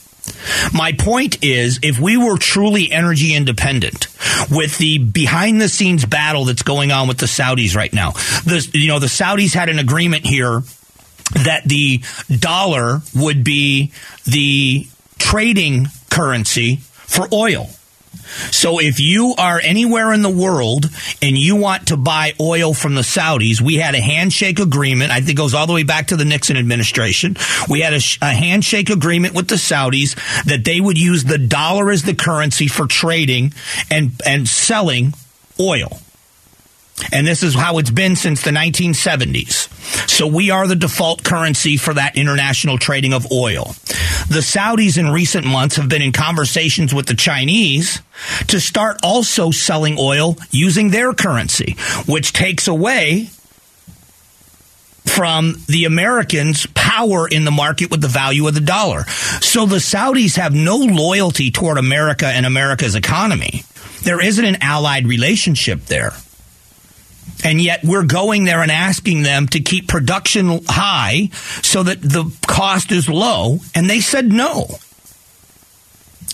My 0.74 0.94
point 0.94 1.44
is, 1.44 1.80
if 1.84 2.00
we 2.00 2.16
were 2.16 2.38
truly 2.38 2.92
energy 2.92 3.36
independent 3.36 4.08
with 4.50 4.78
the 4.78 4.98
behind 4.98 5.60
the 5.60 5.68
scenes 5.68 6.06
battle 6.06 6.46
that's 6.46 6.63
going 6.63 6.92
on 6.92 7.08
with 7.08 7.18
the 7.18 7.26
Saudis 7.26 7.76
right 7.76 7.92
now, 7.92 8.12
the, 8.12 8.70
you 8.74 8.88
know, 8.88 9.00
the 9.00 9.08
Saudis 9.08 9.54
had 9.54 9.70
an 9.70 9.80
agreement 9.80 10.26
here 10.26 10.62
that 11.34 11.63
the 11.66 12.02
dollar 12.30 13.02
would 13.16 13.44
be 13.44 13.92
the 14.26 14.88
trading 15.18 15.88
currency 16.10 16.78
for 16.78 17.28
oil. 17.34 17.70
So 18.52 18.80
if 18.80 18.99
you 18.99 19.36
are 19.38 19.60
anywhere 19.62 20.13
in 20.13 20.21
the 20.21 20.30
world 20.30 20.89
and 21.21 21.38
you 21.38 21.56
want 21.56 21.88
to 21.88 21.97
buy 21.97 22.34
oil 22.39 22.73
from 22.73 22.95
the 22.95 23.02
Saudis, 23.02 23.62
we 23.62 23.76
had 23.76 23.95
a 23.95 24.02
handshake 24.02 24.60
agreement. 24.60 25.12
I 25.12 25.21
think 25.21 25.38
goes 25.38 25.54
all 25.54 25.67
the 25.67 25.73
way 25.73 25.84
back 25.84 26.08
to 26.08 26.17
the 26.17 26.26
Nixon 26.26 26.58
administration. 26.58 27.36
We 27.69 27.82
had 27.82 27.93
a, 27.93 28.02
a 28.21 28.34
handshake 28.34 28.89
agreement 28.89 29.34
with 29.34 29.47
the 29.47 29.56
Saudis 29.56 30.15
that 30.45 30.65
they 30.65 30.80
would 30.80 30.97
use 30.97 31.23
the 31.23 31.38
dollar 31.38 31.91
as 31.91 32.04
the 32.04 32.15
currency 32.15 32.67
for 32.67 32.88
trading 32.88 33.54
and, 33.89 34.12
and 34.26 34.47
selling 34.47 35.13
oil. 35.60 36.03
And 37.12 37.28
this 37.28 37.44
is 37.44 37.54
how 37.54 37.78
it's 37.78 37.92
been 37.92 38.16
since 38.16 38.42
the 38.42 38.52
1970s. 38.52 39.70
So 40.10 40.28
we 40.28 40.52
are 40.52 40.68
the 40.68 40.76
default 40.76 41.24
currency 41.24 41.78
for 41.78 41.94
that 41.94 42.18
international 42.18 42.78
trading 42.78 43.13
of 43.13 43.32
oil. 43.32 43.76
The 44.30 44.42
Saudis 44.42 44.98
in 44.98 45.12
recent 45.12 45.46
months 45.46 45.76
have 45.76 45.89
been 45.89 46.02
in 46.02 46.12
conversations 46.12 46.94
with 46.94 47.08
the 47.08 47.16
Chinese 47.16 48.02
to 48.48 48.60
start 48.60 48.98
also 49.04 49.52
selling 49.52 49.98
oil 50.00 50.38
using 50.52 50.89
their 50.92 51.13
currency, 51.13 51.76
which 52.08 52.34
takes 52.34 52.68
away 52.68 53.30
from 55.06 55.56
the 55.68 55.86
Americans' 55.86 56.66
power 56.74 57.28
in 57.28 57.46
the 57.46 57.52
market 57.52 57.92
with 57.92 58.02
the 58.02 58.08
value 58.08 58.48
of 58.48 58.54
the 58.54 58.62
dollar. 58.62 59.04
So 59.42 59.66
the 59.66 59.78
Saudis 59.78 60.38
have 60.38 60.54
no 60.54 60.78
loyalty 60.78 61.52
toward 61.52 61.78
America 61.78 62.26
and 62.26 62.46
America's 62.46 62.96
economy. 62.96 63.63
There 64.04 64.22
isn't 64.22 64.44
an 64.44 64.58
allied 64.62 65.08
relationship 65.08 65.86
there. 65.86 66.13
And 67.43 67.62
yet 67.62 67.84
we're 67.84 68.06
going 68.06 68.45
there 68.45 68.62
and 68.62 68.71
asking 68.71 69.23
them 69.23 69.47
to 69.47 69.60
keep 69.60 69.88
production 69.88 70.62
high 70.67 71.29
so 71.62 71.84
that 71.84 72.01
the 72.01 72.34
cost 72.47 72.91
is 72.91 73.10
low. 73.10 73.60
And 73.75 73.89
they 73.89 73.99
said 73.99 74.32
no. 74.32 74.67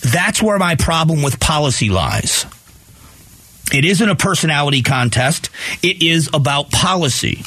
That's 0.02 0.42
where 0.42 0.58
my 0.58 0.76
problem 0.76 1.22
with 1.22 1.40
policy 1.40 1.90
lies. 1.90 2.46
It 3.72 3.84
isn't 3.84 4.08
a 4.08 4.16
personality 4.16 4.82
contest. 4.82 5.50
It 5.82 6.02
is 6.02 6.28
about 6.32 6.70
policy 6.70 7.42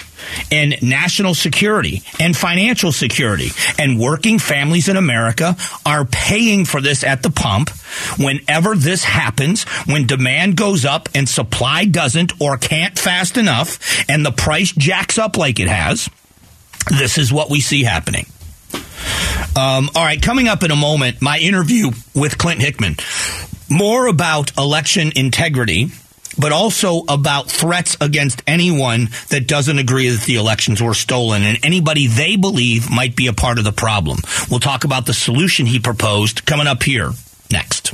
and 0.51 0.75
national 0.81 1.33
security 1.35 2.01
and 2.19 2.35
financial 2.35 2.91
security. 2.91 3.49
And 3.77 3.99
working 3.99 4.39
families 4.39 4.89
in 4.89 4.97
America 4.97 5.55
are 5.85 6.05
paying 6.05 6.65
for 6.65 6.81
this 6.81 7.03
at 7.03 7.23
the 7.23 7.31
pump 7.31 7.69
whenever 8.17 8.75
this 8.75 9.03
happens, 9.03 9.63
when 9.85 10.07
demand 10.07 10.57
goes 10.57 10.85
up 10.85 11.09
and 11.13 11.27
supply 11.27 11.85
doesn't 11.85 12.39
or 12.41 12.57
can't 12.57 12.97
fast 12.97 13.37
enough 13.37 14.09
and 14.09 14.25
the 14.25 14.31
price 14.31 14.71
jacks 14.71 15.17
up 15.17 15.37
like 15.37 15.59
it 15.59 15.67
has. 15.67 16.09
This 16.89 17.17
is 17.17 17.31
what 17.31 17.49
we 17.49 17.61
see 17.61 17.83
happening. 17.83 18.25
Um, 19.55 19.89
all 19.95 20.03
right, 20.03 20.21
coming 20.21 20.47
up 20.47 20.63
in 20.63 20.71
a 20.71 20.75
moment, 20.75 21.21
my 21.21 21.37
interview 21.37 21.91
with 22.15 22.37
Clint 22.37 22.61
Hickman. 22.61 22.95
More 23.69 24.07
about 24.07 24.57
election 24.57 25.11
integrity 25.15 25.91
but 26.37 26.51
also 26.51 27.03
about 27.07 27.49
threats 27.49 27.97
against 28.01 28.41
anyone 28.47 29.09
that 29.29 29.47
doesn't 29.47 29.79
agree 29.79 30.09
that 30.09 30.25
the 30.25 30.35
elections 30.35 30.81
were 30.81 30.93
stolen 30.93 31.43
and 31.43 31.57
anybody 31.63 32.07
they 32.07 32.35
believe 32.35 32.89
might 32.89 33.15
be 33.15 33.27
a 33.27 33.33
part 33.33 33.57
of 33.57 33.63
the 33.63 33.71
problem. 33.71 34.17
We'll 34.49 34.59
talk 34.59 34.83
about 34.83 35.05
the 35.05 35.13
solution 35.13 35.65
he 35.65 35.79
proposed 35.79 36.45
coming 36.45 36.67
up 36.67 36.83
here 36.83 37.11
next. 37.51 37.93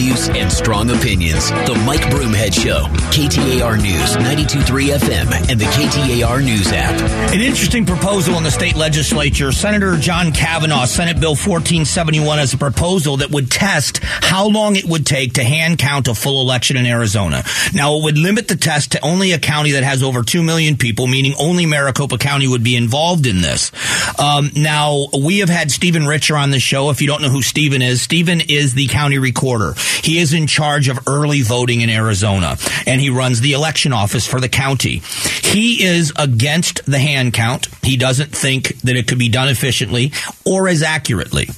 Values 0.00 0.28
and 0.30 0.50
strong 0.50 0.90
opinions. 0.90 1.50
The 1.50 1.82
Mike 1.86 2.00
Broomhead 2.00 2.54
Show, 2.54 2.84
KTAR 3.12 3.82
News, 3.82 4.16
92.3 4.16 4.96
FM, 4.96 5.50
and 5.50 5.60
the 5.60 5.66
KTAR 5.66 6.42
News 6.42 6.72
app. 6.72 6.98
An 7.34 7.40
interesting 7.40 7.84
proposal 7.84 8.36
in 8.36 8.42
the 8.42 8.50
state 8.50 8.76
legislature. 8.76 9.52
Senator 9.52 9.96
John 9.96 10.32
Kavanagh, 10.32 10.86
Senate 10.86 11.20
Bill 11.20 11.32
1471, 11.32 12.38
as 12.38 12.54
a 12.54 12.58
proposal 12.58 13.18
that 13.18 13.30
would 13.30 13.50
test 13.50 13.98
how 14.02 14.48
long 14.48 14.76
it 14.76 14.86
would 14.86 15.04
take 15.04 15.34
to 15.34 15.44
hand 15.44 15.78
count 15.78 16.08
a 16.08 16.14
full 16.14 16.40
election 16.40 16.78
in 16.78 16.86
Arizona. 16.86 17.42
Now, 17.74 17.96
it 17.96 18.04
would 18.04 18.16
limit 18.16 18.48
the 18.48 18.56
test 18.56 18.92
to 18.92 19.04
only 19.04 19.32
a 19.32 19.38
county 19.38 19.72
that 19.72 19.84
has 19.84 20.02
over 20.02 20.22
2 20.22 20.42
million 20.42 20.78
people, 20.78 21.08
meaning 21.08 21.34
only 21.38 21.66
Maricopa 21.66 22.16
County 22.16 22.48
would 22.48 22.64
be 22.64 22.74
involved 22.74 23.26
in 23.26 23.42
this. 23.42 23.70
Um, 24.18 24.50
now, 24.56 25.08
we 25.22 25.40
have 25.40 25.50
had 25.50 25.70
Stephen 25.70 26.06
Richer 26.06 26.36
on 26.36 26.50
the 26.50 26.60
show. 26.60 26.88
If 26.88 27.02
you 27.02 27.06
don't 27.06 27.20
know 27.20 27.28
who 27.28 27.42
Stephen 27.42 27.82
is, 27.82 28.00
Stephen 28.00 28.40
is 28.40 28.72
the 28.72 28.86
county 28.86 29.18
recorder. 29.18 29.74
He 30.02 30.18
is 30.18 30.32
in 30.32 30.46
charge 30.46 30.88
of 30.88 30.98
early 31.06 31.42
voting 31.42 31.80
in 31.80 31.90
Arizona, 31.90 32.56
and 32.86 33.00
he 33.00 33.10
runs 33.10 33.40
the 33.40 33.52
election 33.52 33.92
office 33.92 34.26
for 34.26 34.40
the 34.40 34.48
county. 34.48 35.02
He 35.42 35.84
is 35.84 36.12
against 36.16 36.84
the 36.86 36.98
hand 36.98 37.32
count. 37.32 37.68
He 37.82 37.96
doesn't 37.96 38.34
think 38.34 38.80
that 38.82 38.96
it 38.96 39.06
could 39.06 39.18
be 39.18 39.28
done 39.28 39.48
efficiently 39.48 40.12
or 40.44 40.68
as 40.68 40.82
accurately. 40.82 41.48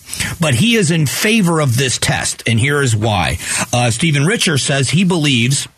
But 0.41 0.55
he 0.55 0.77
is 0.77 0.91
in 0.91 1.07
favor 1.07 1.61
of 1.61 1.77
this 1.77 1.99
test, 1.99 2.43
and 2.47 2.59
here 2.59 2.83
is 2.83 2.95
why. 2.97 3.39
Uh, 3.73 3.91
Stephen 3.91 4.25
Richer 4.25 4.59
says 4.59 4.91
he 4.91 5.05
believes 5.05 5.69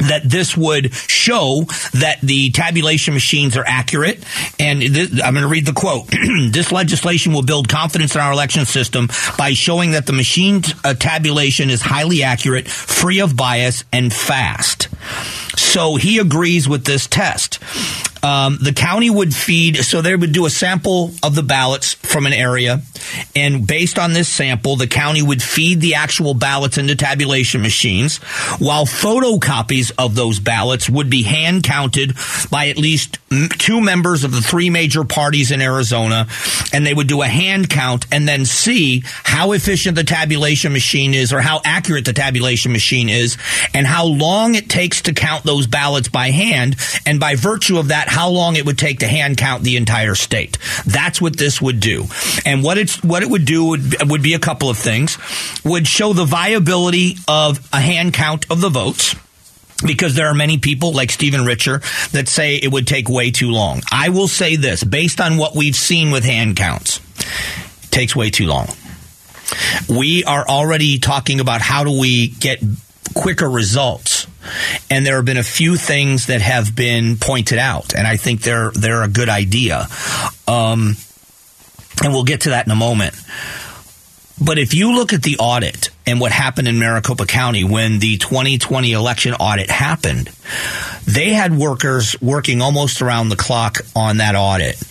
that 0.00 0.22
this 0.24 0.56
would 0.56 0.94
show 0.94 1.64
that 1.92 2.18
the 2.22 2.50
tabulation 2.50 3.14
machines 3.14 3.56
are 3.56 3.64
accurate. 3.66 4.22
And 4.58 4.82
I'm 4.82 5.34
going 5.34 5.42
to 5.42 5.48
read 5.48 5.66
the 5.66 5.72
quote. 5.72 6.08
this 6.50 6.72
legislation 6.72 7.32
will 7.32 7.42
build 7.42 7.68
confidence 7.68 8.14
in 8.14 8.20
our 8.20 8.32
election 8.32 8.64
system 8.64 9.08
by 9.36 9.52
showing 9.52 9.92
that 9.92 10.06
the 10.06 10.12
machine 10.12 10.62
uh, 10.84 10.94
tabulation 10.94 11.70
is 11.70 11.82
highly 11.82 12.22
accurate, 12.22 12.68
free 12.68 13.20
of 13.20 13.36
bias, 13.36 13.84
and 13.92 14.12
fast. 14.12 14.88
So 15.58 15.96
he 15.96 16.18
agrees 16.18 16.68
with 16.68 16.84
this 16.84 17.06
test. 17.06 17.58
Um, 18.22 18.58
the 18.60 18.72
county 18.72 19.08
would 19.08 19.34
feed, 19.34 19.76
so 19.76 20.02
they 20.02 20.14
would 20.14 20.32
do 20.32 20.46
a 20.46 20.50
sample 20.50 21.12
of 21.22 21.34
the 21.34 21.42
ballots 21.42 21.96
from 22.10 22.26
an 22.26 22.32
area, 22.32 22.80
and 23.36 23.66
based 23.66 23.98
on 23.98 24.12
this 24.12 24.28
sample, 24.28 24.76
the 24.76 24.86
county 24.86 25.22
would 25.22 25.42
feed 25.42 25.80
the 25.80 25.94
actual 25.94 26.34
ballots 26.34 26.76
into 26.76 26.96
tabulation 26.96 27.62
machines, 27.62 28.18
while 28.58 28.84
photocopies 28.84 29.92
of 29.96 30.14
those 30.14 30.40
ballots 30.40 30.90
would 30.90 31.08
be 31.08 31.22
hand 31.22 31.62
counted 31.62 32.14
by 32.50 32.68
at 32.68 32.76
least 32.76 33.18
two 33.58 33.80
members 33.80 34.24
of 34.24 34.32
the 34.32 34.40
three 34.40 34.70
major 34.70 35.04
parties 35.04 35.52
in 35.52 35.60
Arizona, 35.60 36.26
and 36.72 36.84
they 36.84 36.92
would 36.92 37.06
do 37.06 37.22
a 37.22 37.28
hand 37.28 37.70
count 37.70 38.06
and 38.10 38.26
then 38.26 38.44
see 38.44 39.02
how 39.22 39.52
efficient 39.52 39.94
the 39.94 40.04
tabulation 40.04 40.72
machine 40.72 41.14
is 41.14 41.32
or 41.32 41.40
how 41.40 41.60
accurate 41.64 42.04
the 42.04 42.12
tabulation 42.12 42.72
machine 42.72 43.08
is, 43.08 43.38
and 43.72 43.86
how 43.86 44.04
long 44.04 44.54
it 44.56 44.68
takes 44.68 45.02
to 45.02 45.12
count 45.12 45.44
those 45.44 45.68
ballots 45.68 46.08
by 46.08 46.30
hand, 46.30 46.76
and 47.06 47.20
by 47.20 47.36
virtue 47.36 47.78
of 47.78 47.88
that, 47.88 48.08
how 48.08 48.28
long 48.30 48.56
it 48.56 48.66
would 48.66 48.78
take 48.78 48.98
to 48.98 49.06
hand 49.06 49.36
count 49.36 49.62
the 49.62 49.76
entire 49.76 50.16
state. 50.16 50.58
That's 50.84 51.20
what 51.20 51.36
this 51.36 51.62
would 51.62 51.78
do. 51.78 51.99
And 52.44 52.62
what 52.62 52.78
it's 52.78 53.02
what 53.02 53.22
it 53.22 53.30
would 53.30 53.44
do 53.44 53.66
would 53.66 54.10
would 54.10 54.22
be 54.22 54.34
a 54.34 54.38
couple 54.38 54.70
of 54.70 54.78
things. 54.78 55.18
Would 55.64 55.86
show 55.86 56.12
the 56.12 56.24
viability 56.24 57.16
of 57.28 57.66
a 57.72 57.80
hand 57.80 58.14
count 58.14 58.46
of 58.50 58.60
the 58.60 58.68
votes 58.68 59.14
because 59.86 60.14
there 60.14 60.26
are 60.26 60.34
many 60.34 60.58
people 60.58 60.92
like 60.92 61.10
Stephen 61.10 61.44
Richer 61.44 61.80
that 62.12 62.28
say 62.28 62.56
it 62.56 62.70
would 62.70 62.86
take 62.86 63.08
way 63.08 63.30
too 63.30 63.50
long. 63.50 63.82
I 63.90 64.10
will 64.10 64.28
say 64.28 64.56
this 64.56 64.84
based 64.84 65.20
on 65.20 65.36
what 65.36 65.54
we've 65.54 65.76
seen 65.76 66.10
with 66.10 66.24
hand 66.24 66.56
counts, 66.56 67.00
takes 67.90 68.14
way 68.14 68.30
too 68.30 68.46
long. 68.46 68.68
We 69.88 70.24
are 70.24 70.46
already 70.46 70.98
talking 70.98 71.40
about 71.40 71.60
how 71.60 71.84
do 71.84 71.98
we 71.98 72.28
get 72.28 72.60
quicker 73.14 73.48
results. 73.48 74.26
And 74.88 75.04
there 75.04 75.16
have 75.16 75.24
been 75.24 75.36
a 75.36 75.42
few 75.42 75.76
things 75.76 76.26
that 76.26 76.40
have 76.40 76.74
been 76.74 77.16
pointed 77.16 77.58
out, 77.58 77.94
and 77.94 78.06
I 78.06 78.16
think 78.16 78.40
they're 78.40 78.70
they're 78.70 79.02
a 79.02 79.08
good 79.08 79.28
idea. 79.28 79.86
Um, 80.48 80.96
and 82.02 82.12
we'll 82.12 82.24
get 82.24 82.42
to 82.42 82.50
that 82.50 82.66
in 82.66 82.72
a 82.72 82.76
moment. 82.76 83.14
But 84.42 84.58
if 84.58 84.72
you 84.72 84.94
look 84.94 85.12
at 85.12 85.22
the 85.22 85.36
audit 85.38 85.90
and 86.06 86.18
what 86.18 86.32
happened 86.32 86.66
in 86.66 86.78
Maricopa 86.78 87.26
County 87.26 87.62
when 87.62 87.98
the 87.98 88.16
2020 88.16 88.92
election 88.92 89.34
audit 89.34 89.68
happened, 89.68 90.30
they 91.04 91.30
had 91.30 91.56
workers 91.56 92.16
working 92.22 92.62
almost 92.62 93.02
around 93.02 93.28
the 93.28 93.36
clock 93.36 93.78
on 93.94 94.16
that 94.16 94.34
audit. 94.34 94.82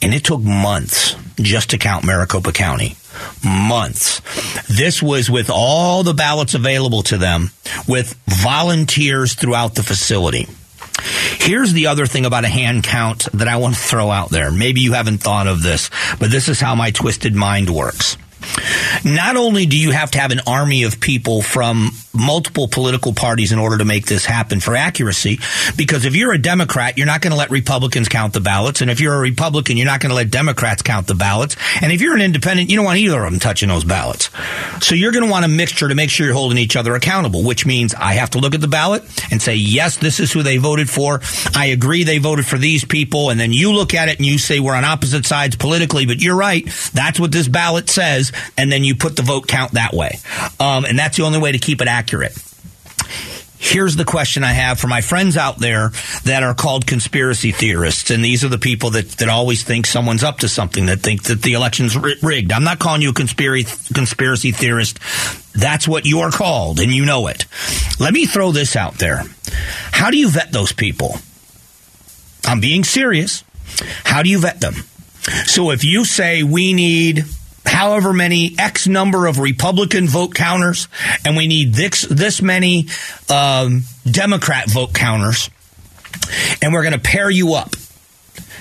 And 0.00 0.14
it 0.14 0.24
took 0.24 0.40
months 0.40 1.16
just 1.36 1.70
to 1.70 1.78
count 1.78 2.04
Maricopa 2.04 2.52
County. 2.52 2.96
Months. 3.44 4.20
This 4.68 5.02
was 5.02 5.30
with 5.30 5.50
all 5.50 6.02
the 6.02 6.14
ballots 6.14 6.54
available 6.54 7.02
to 7.04 7.18
them, 7.18 7.50
with 7.86 8.14
volunteers 8.26 9.34
throughout 9.34 9.74
the 9.74 9.82
facility. 9.82 10.48
Here's 11.02 11.72
the 11.72 11.88
other 11.88 12.06
thing 12.06 12.24
about 12.26 12.44
a 12.44 12.48
hand 12.48 12.84
count 12.84 13.28
that 13.34 13.48
I 13.48 13.56
want 13.56 13.74
to 13.74 13.80
throw 13.80 14.10
out 14.10 14.30
there. 14.30 14.50
Maybe 14.50 14.80
you 14.80 14.92
haven't 14.92 15.18
thought 15.18 15.46
of 15.46 15.62
this, 15.62 15.90
but 16.18 16.30
this 16.30 16.48
is 16.48 16.60
how 16.60 16.74
my 16.74 16.90
twisted 16.90 17.34
mind 17.34 17.70
works. 17.70 18.16
Not 19.04 19.36
only 19.36 19.66
do 19.66 19.78
you 19.78 19.90
have 19.90 20.10
to 20.12 20.20
have 20.20 20.30
an 20.30 20.40
army 20.46 20.84
of 20.84 21.00
people 21.00 21.42
from 21.42 21.90
multiple 22.14 22.68
political 22.68 23.12
parties 23.12 23.52
in 23.52 23.58
order 23.58 23.78
to 23.78 23.84
make 23.84 24.06
this 24.06 24.24
happen 24.24 24.60
for 24.60 24.76
accuracy, 24.76 25.38
because 25.76 26.04
if 26.04 26.14
you're 26.14 26.32
a 26.32 26.38
Democrat, 26.38 26.96
you're 26.96 27.06
not 27.06 27.20
going 27.20 27.32
to 27.32 27.36
let 27.36 27.50
Republicans 27.50 28.08
count 28.08 28.32
the 28.32 28.40
ballots, 28.40 28.80
and 28.80 28.90
if 28.90 29.00
you're 29.00 29.14
a 29.14 29.20
Republican, 29.20 29.76
you're 29.76 29.86
not 29.86 30.00
going 30.00 30.10
to 30.10 30.16
let 30.16 30.30
Democrats 30.30 30.82
count 30.82 31.06
the 31.06 31.14
ballots, 31.14 31.56
and 31.82 31.92
if 31.92 32.00
you're 32.00 32.14
an 32.14 32.22
independent, 32.22 32.70
you 32.70 32.76
don't 32.76 32.84
want 32.84 32.98
either 32.98 33.24
of 33.24 33.30
them 33.30 33.40
touching 33.40 33.68
those 33.68 33.84
ballots. 33.84 34.30
So 34.80 34.94
you're 34.94 35.12
going 35.12 35.24
to 35.24 35.30
want 35.30 35.44
a 35.44 35.48
mixture 35.48 35.88
to 35.88 35.94
make 35.94 36.10
sure 36.10 36.26
you're 36.26 36.34
holding 36.34 36.58
each 36.58 36.76
other 36.76 36.94
accountable, 36.94 37.42
which 37.42 37.66
means 37.66 37.94
I 37.94 38.14
have 38.14 38.30
to 38.30 38.38
look 38.38 38.54
at 38.54 38.60
the 38.60 38.68
ballot 38.68 39.02
and 39.30 39.42
say, 39.42 39.54
yes, 39.56 39.96
this 39.96 40.20
is 40.20 40.32
who 40.32 40.42
they 40.42 40.58
voted 40.58 40.88
for. 40.88 41.20
I 41.54 41.66
agree 41.66 42.04
they 42.04 42.18
voted 42.18 42.46
for 42.46 42.58
these 42.58 42.84
people, 42.84 43.30
and 43.30 43.40
then 43.40 43.52
you 43.52 43.72
look 43.72 43.94
at 43.94 44.08
it 44.08 44.18
and 44.18 44.26
you 44.26 44.38
say 44.38 44.60
we're 44.60 44.74
on 44.74 44.84
opposite 44.84 45.26
sides 45.26 45.56
politically, 45.56 46.06
but 46.06 46.22
you're 46.22 46.36
right. 46.36 46.64
That's 46.92 47.18
what 47.18 47.32
this 47.32 47.48
ballot 47.48 47.88
says, 47.88 48.32
and 48.56 48.70
then 48.70 48.84
you 48.84 48.94
put 48.94 49.16
the 49.16 49.22
vote 49.22 49.48
count 49.48 49.72
that 49.72 49.92
way. 49.92 50.18
Um, 50.60 50.84
and 50.84 50.98
that's 50.98 51.16
the 51.16 51.24
only 51.24 51.38
way 51.38 51.52
to 51.52 51.58
keep 51.58 51.80
it 51.80 51.88
accurate. 51.88 52.03
Here's 53.64 53.96
the 53.96 54.04
question 54.04 54.44
I 54.44 54.52
have 54.52 54.78
for 54.78 54.88
my 54.88 55.00
friends 55.00 55.38
out 55.38 55.58
there 55.58 55.90
that 56.24 56.42
are 56.42 56.54
called 56.54 56.86
conspiracy 56.86 57.50
theorists, 57.50 58.10
and 58.10 58.22
these 58.22 58.44
are 58.44 58.48
the 58.48 58.58
people 58.58 58.90
that, 58.90 59.08
that 59.12 59.30
always 59.30 59.64
think 59.64 59.86
someone's 59.86 60.22
up 60.22 60.40
to 60.40 60.48
something, 60.48 60.86
that 60.86 61.00
think 61.00 61.24
that 61.24 61.40
the 61.40 61.54
election's 61.54 61.96
rigged. 61.96 62.52
I'm 62.52 62.62
not 62.62 62.78
calling 62.78 63.00
you 63.00 63.10
a 63.10 63.14
conspiracy 63.14 63.94
conspiracy 63.94 64.52
theorist. 64.52 64.98
That's 65.54 65.88
what 65.88 66.04
you 66.04 66.20
are 66.20 66.30
called, 66.30 66.78
and 66.78 66.92
you 66.92 67.06
know 67.06 67.26
it. 67.28 67.46
Let 67.98 68.12
me 68.12 68.26
throw 68.26 68.52
this 68.52 68.76
out 68.76 68.98
there. 68.98 69.22
How 69.92 70.10
do 70.10 70.18
you 70.18 70.28
vet 70.28 70.52
those 70.52 70.72
people? 70.72 71.16
I'm 72.44 72.60
being 72.60 72.84
serious. 72.84 73.44
How 74.04 74.22
do 74.22 74.28
you 74.28 74.40
vet 74.40 74.60
them? 74.60 74.74
So 75.46 75.70
if 75.70 75.84
you 75.84 76.04
say 76.04 76.42
we 76.42 76.74
need 76.74 77.24
however 77.64 78.12
many 78.12 78.54
X 78.58 78.86
number 78.86 79.26
of 79.26 79.38
Republican 79.38 80.06
vote 80.08 80.34
counters, 80.34 80.88
and 81.24 81.36
we 81.36 81.46
need 81.46 81.74
this 81.74 82.02
this 82.02 82.40
many 82.42 82.88
um, 83.30 83.82
Democrat 84.10 84.70
vote 84.70 84.94
counters, 84.94 85.50
and 86.62 86.72
we're 86.72 86.82
going 86.82 86.94
to 86.94 86.98
pair 86.98 87.30
you 87.30 87.54
up 87.54 87.74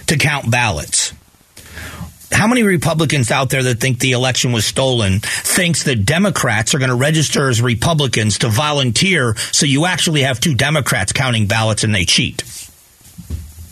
to 0.08 0.18
count 0.18 0.50
ballots. 0.50 1.14
How 2.32 2.48
many 2.48 2.64
Republicans 2.64 3.30
out 3.30 3.52
there 3.52 3.62
that 3.64 3.80
think 3.80 4.00
the 4.00 4.14
election 4.14 4.52
was 4.52 4.66
stolen 4.66 5.20
thinks 5.20 5.84
that 5.84 6.04
Democrats 6.04 6.74
are 6.74 6.80
going 6.80 6.90
to 6.90 6.96
register 6.96 7.48
as 7.48 7.62
Republicans 7.62 8.40
to 8.40 8.50
volunteer 8.50 9.36
so 9.36 9.68
you 9.68 9.86
actually 9.86 10.22
have 10.22 10.40
two 10.40 10.56
Democrats 10.56 11.12
counting 11.14 11.46
ballots 11.46 11.84
and 11.84 11.94
they 11.94 12.06
cheat? 12.06 12.44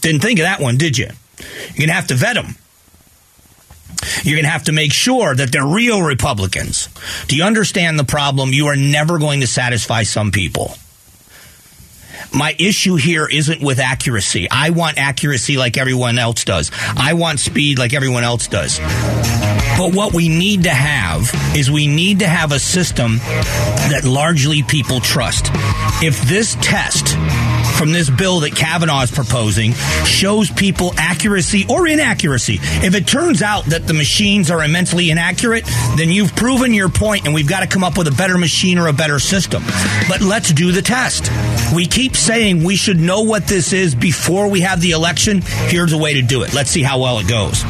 Didn't 0.02 0.22
think 0.22 0.40
of 0.40 0.44
that 0.44 0.60
one, 0.60 0.78
did 0.78 0.98
you? 0.98 1.08
You're 1.40 1.78
going 1.78 1.88
to 1.88 1.94
have 1.94 2.08
to 2.08 2.16
vet 2.16 2.36
them. 2.36 2.56
You're 4.24 4.36
going 4.36 4.46
to 4.46 4.52
have 4.52 4.66
to 4.66 4.72
make 4.72 4.94
sure 4.94 5.34
that 5.36 5.52
they're 5.52 5.66
real 5.66 6.02
Republicans. 6.02 6.90
Do 7.28 7.36
you 7.36 7.44
understand 7.44 7.98
the 8.00 8.04
problem? 8.04 8.50
You 8.52 8.68
are 8.68 8.76
never 8.76 9.20
going 9.20 9.42
to 9.42 9.48
satisfy 9.48 10.04
some 10.04 10.32
people. 10.32 10.76
My 12.34 12.56
issue 12.58 12.96
here 12.96 13.28
isn't 13.28 13.62
with 13.62 13.80
accuracy. 13.80 14.48
I 14.50 14.70
want 14.70 14.98
accuracy 14.98 15.58
like 15.58 15.78
everyone 15.78 16.18
else 16.18 16.46
does. 16.46 16.72
I 16.96 17.14
want 17.14 17.40
speed 17.40 17.78
like 17.78 17.94
everyone 17.94 18.24
else 18.24 18.48
does. 18.48 18.80
But 19.78 19.94
what 19.94 20.14
we 20.14 20.30
need 20.30 20.64
to 20.64 20.70
have 20.70 21.30
is 21.56 21.70
we 21.70 21.88
need 21.88 22.20
to 22.20 22.28
have 22.28 22.52
a 22.52 22.60
system 22.60 23.18
that 23.18 24.04
largely 24.06 24.64
people 24.64 25.02
trust. 25.02 25.50
If 26.04 26.22
this 26.22 26.56
test 26.62 27.18
from 27.82 27.92
this 27.92 28.12
bill 28.12 28.42
that 28.42 28.56
Kavanagh 28.56 29.02
is 29.02 29.10
proposing 29.10 29.74
shows 30.06 30.52
people 30.52 30.94
accuracy 31.00 31.66
or 31.68 31.88
inaccuracy. 31.88 32.60
If 32.62 32.94
it 32.94 33.08
turns 33.08 33.42
out 33.42 33.66
that 33.66 33.88
the 33.88 33.96
machines 33.96 34.52
are 34.52 34.64
immensely 34.64 35.10
inaccurate, 35.10 35.66
then 35.98 36.10
you've 36.10 36.36
proven 36.36 36.76
your 36.76 36.90
point 36.90 37.26
and 37.26 37.34
we've 37.34 37.50
got 37.50 37.62
to 37.62 37.68
come 37.68 37.84
up 37.84 37.98
with 37.98 38.08
a 38.08 38.12
better 38.12 38.38
machine 38.38 38.78
or 38.78 38.86
a 38.86 38.94
better 38.94 39.18
system. 39.18 39.64
But 40.08 40.22
let's 40.22 40.54
do 40.54 40.72
the 40.72 40.84
test. 40.84 41.32
We 41.74 41.88
keep 41.88 42.16
saying 42.16 42.64
we 42.64 42.76
should 42.76 43.00
know 43.00 43.22
what 43.22 43.48
this 43.48 43.74
is 43.74 43.96
before 43.96 44.48
we 44.48 44.62
have 44.62 44.80
the 44.80 44.92
election. 44.92 45.42
Here's 45.42 45.94
a 45.94 45.98
way 45.98 46.14
to 46.14 46.22
do 46.22 46.44
it. 46.44 46.54
Let's 46.54 46.70
see 46.70 46.84
how 46.84 47.00
well 47.00 47.18
it 47.18 47.28
goes. 47.28 47.64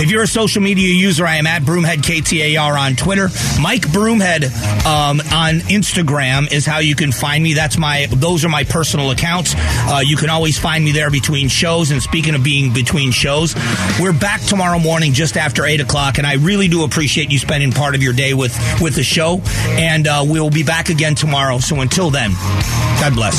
If 0.00 0.10
you're 0.10 0.22
a 0.22 0.26
social 0.26 0.62
media 0.62 0.92
user, 0.92 1.24
I 1.24 1.36
am 1.36 1.46
at 1.46 1.62
Broomhead 1.62 1.98
KTAR 1.98 2.78
on 2.78 2.96
Twitter. 2.96 3.28
Mike 3.60 3.82
Broomhead 3.82 4.44
um, 4.84 5.20
on 5.32 5.60
Instagram 5.68 6.52
is 6.52 6.66
how 6.66 6.78
you 6.78 6.96
can 6.96 7.12
find 7.12 7.42
me. 7.42 7.54
That's 7.54 7.78
my; 7.78 8.06
those 8.10 8.44
are 8.44 8.48
my 8.48 8.64
personal 8.64 9.10
accounts. 9.10 9.54
Uh, 9.56 10.02
you 10.04 10.16
can 10.16 10.28
always 10.28 10.58
find 10.58 10.84
me 10.84 10.92
there 10.92 11.10
between 11.10 11.48
shows. 11.48 11.90
And 11.90 12.02
speaking 12.02 12.34
of 12.34 12.42
being 12.42 12.72
between 12.72 13.12
shows, 13.12 13.54
we're 14.00 14.12
back 14.12 14.40
tomorrow 14.40 14.78
morning 14.78 15.12
just 15.12 15.36
after 15.36 15.64
eight 15.64 15.80
o'clock, 15.80 16.18
and 16.18 16.26
I 16.26 16.34
really 16.34 16.68
do 16.68 16.84
appreciate 16.84 17.30
you 17.30 17.38
spending 17.38 17.70
part 17.70 17.94
of 17.94 18.02
your 18.02 18.12
day 18.12 18.34
with 18.34 18.56
with 18.80 18.96
the 18.96 19.04
show. 19.04 19.40
And 19.68 20.08
uh, 20.08 20.24
we'll 20.26 20.50
be 20.50 20.64
back 20.64 20.88
again 20.88 21.14
tomorrow. 21.14 21.58
So 21.58 21.80
until 21.80 22.10
then, 22.10 22.32
God 23.00 23.14
bless. 23.14 23.38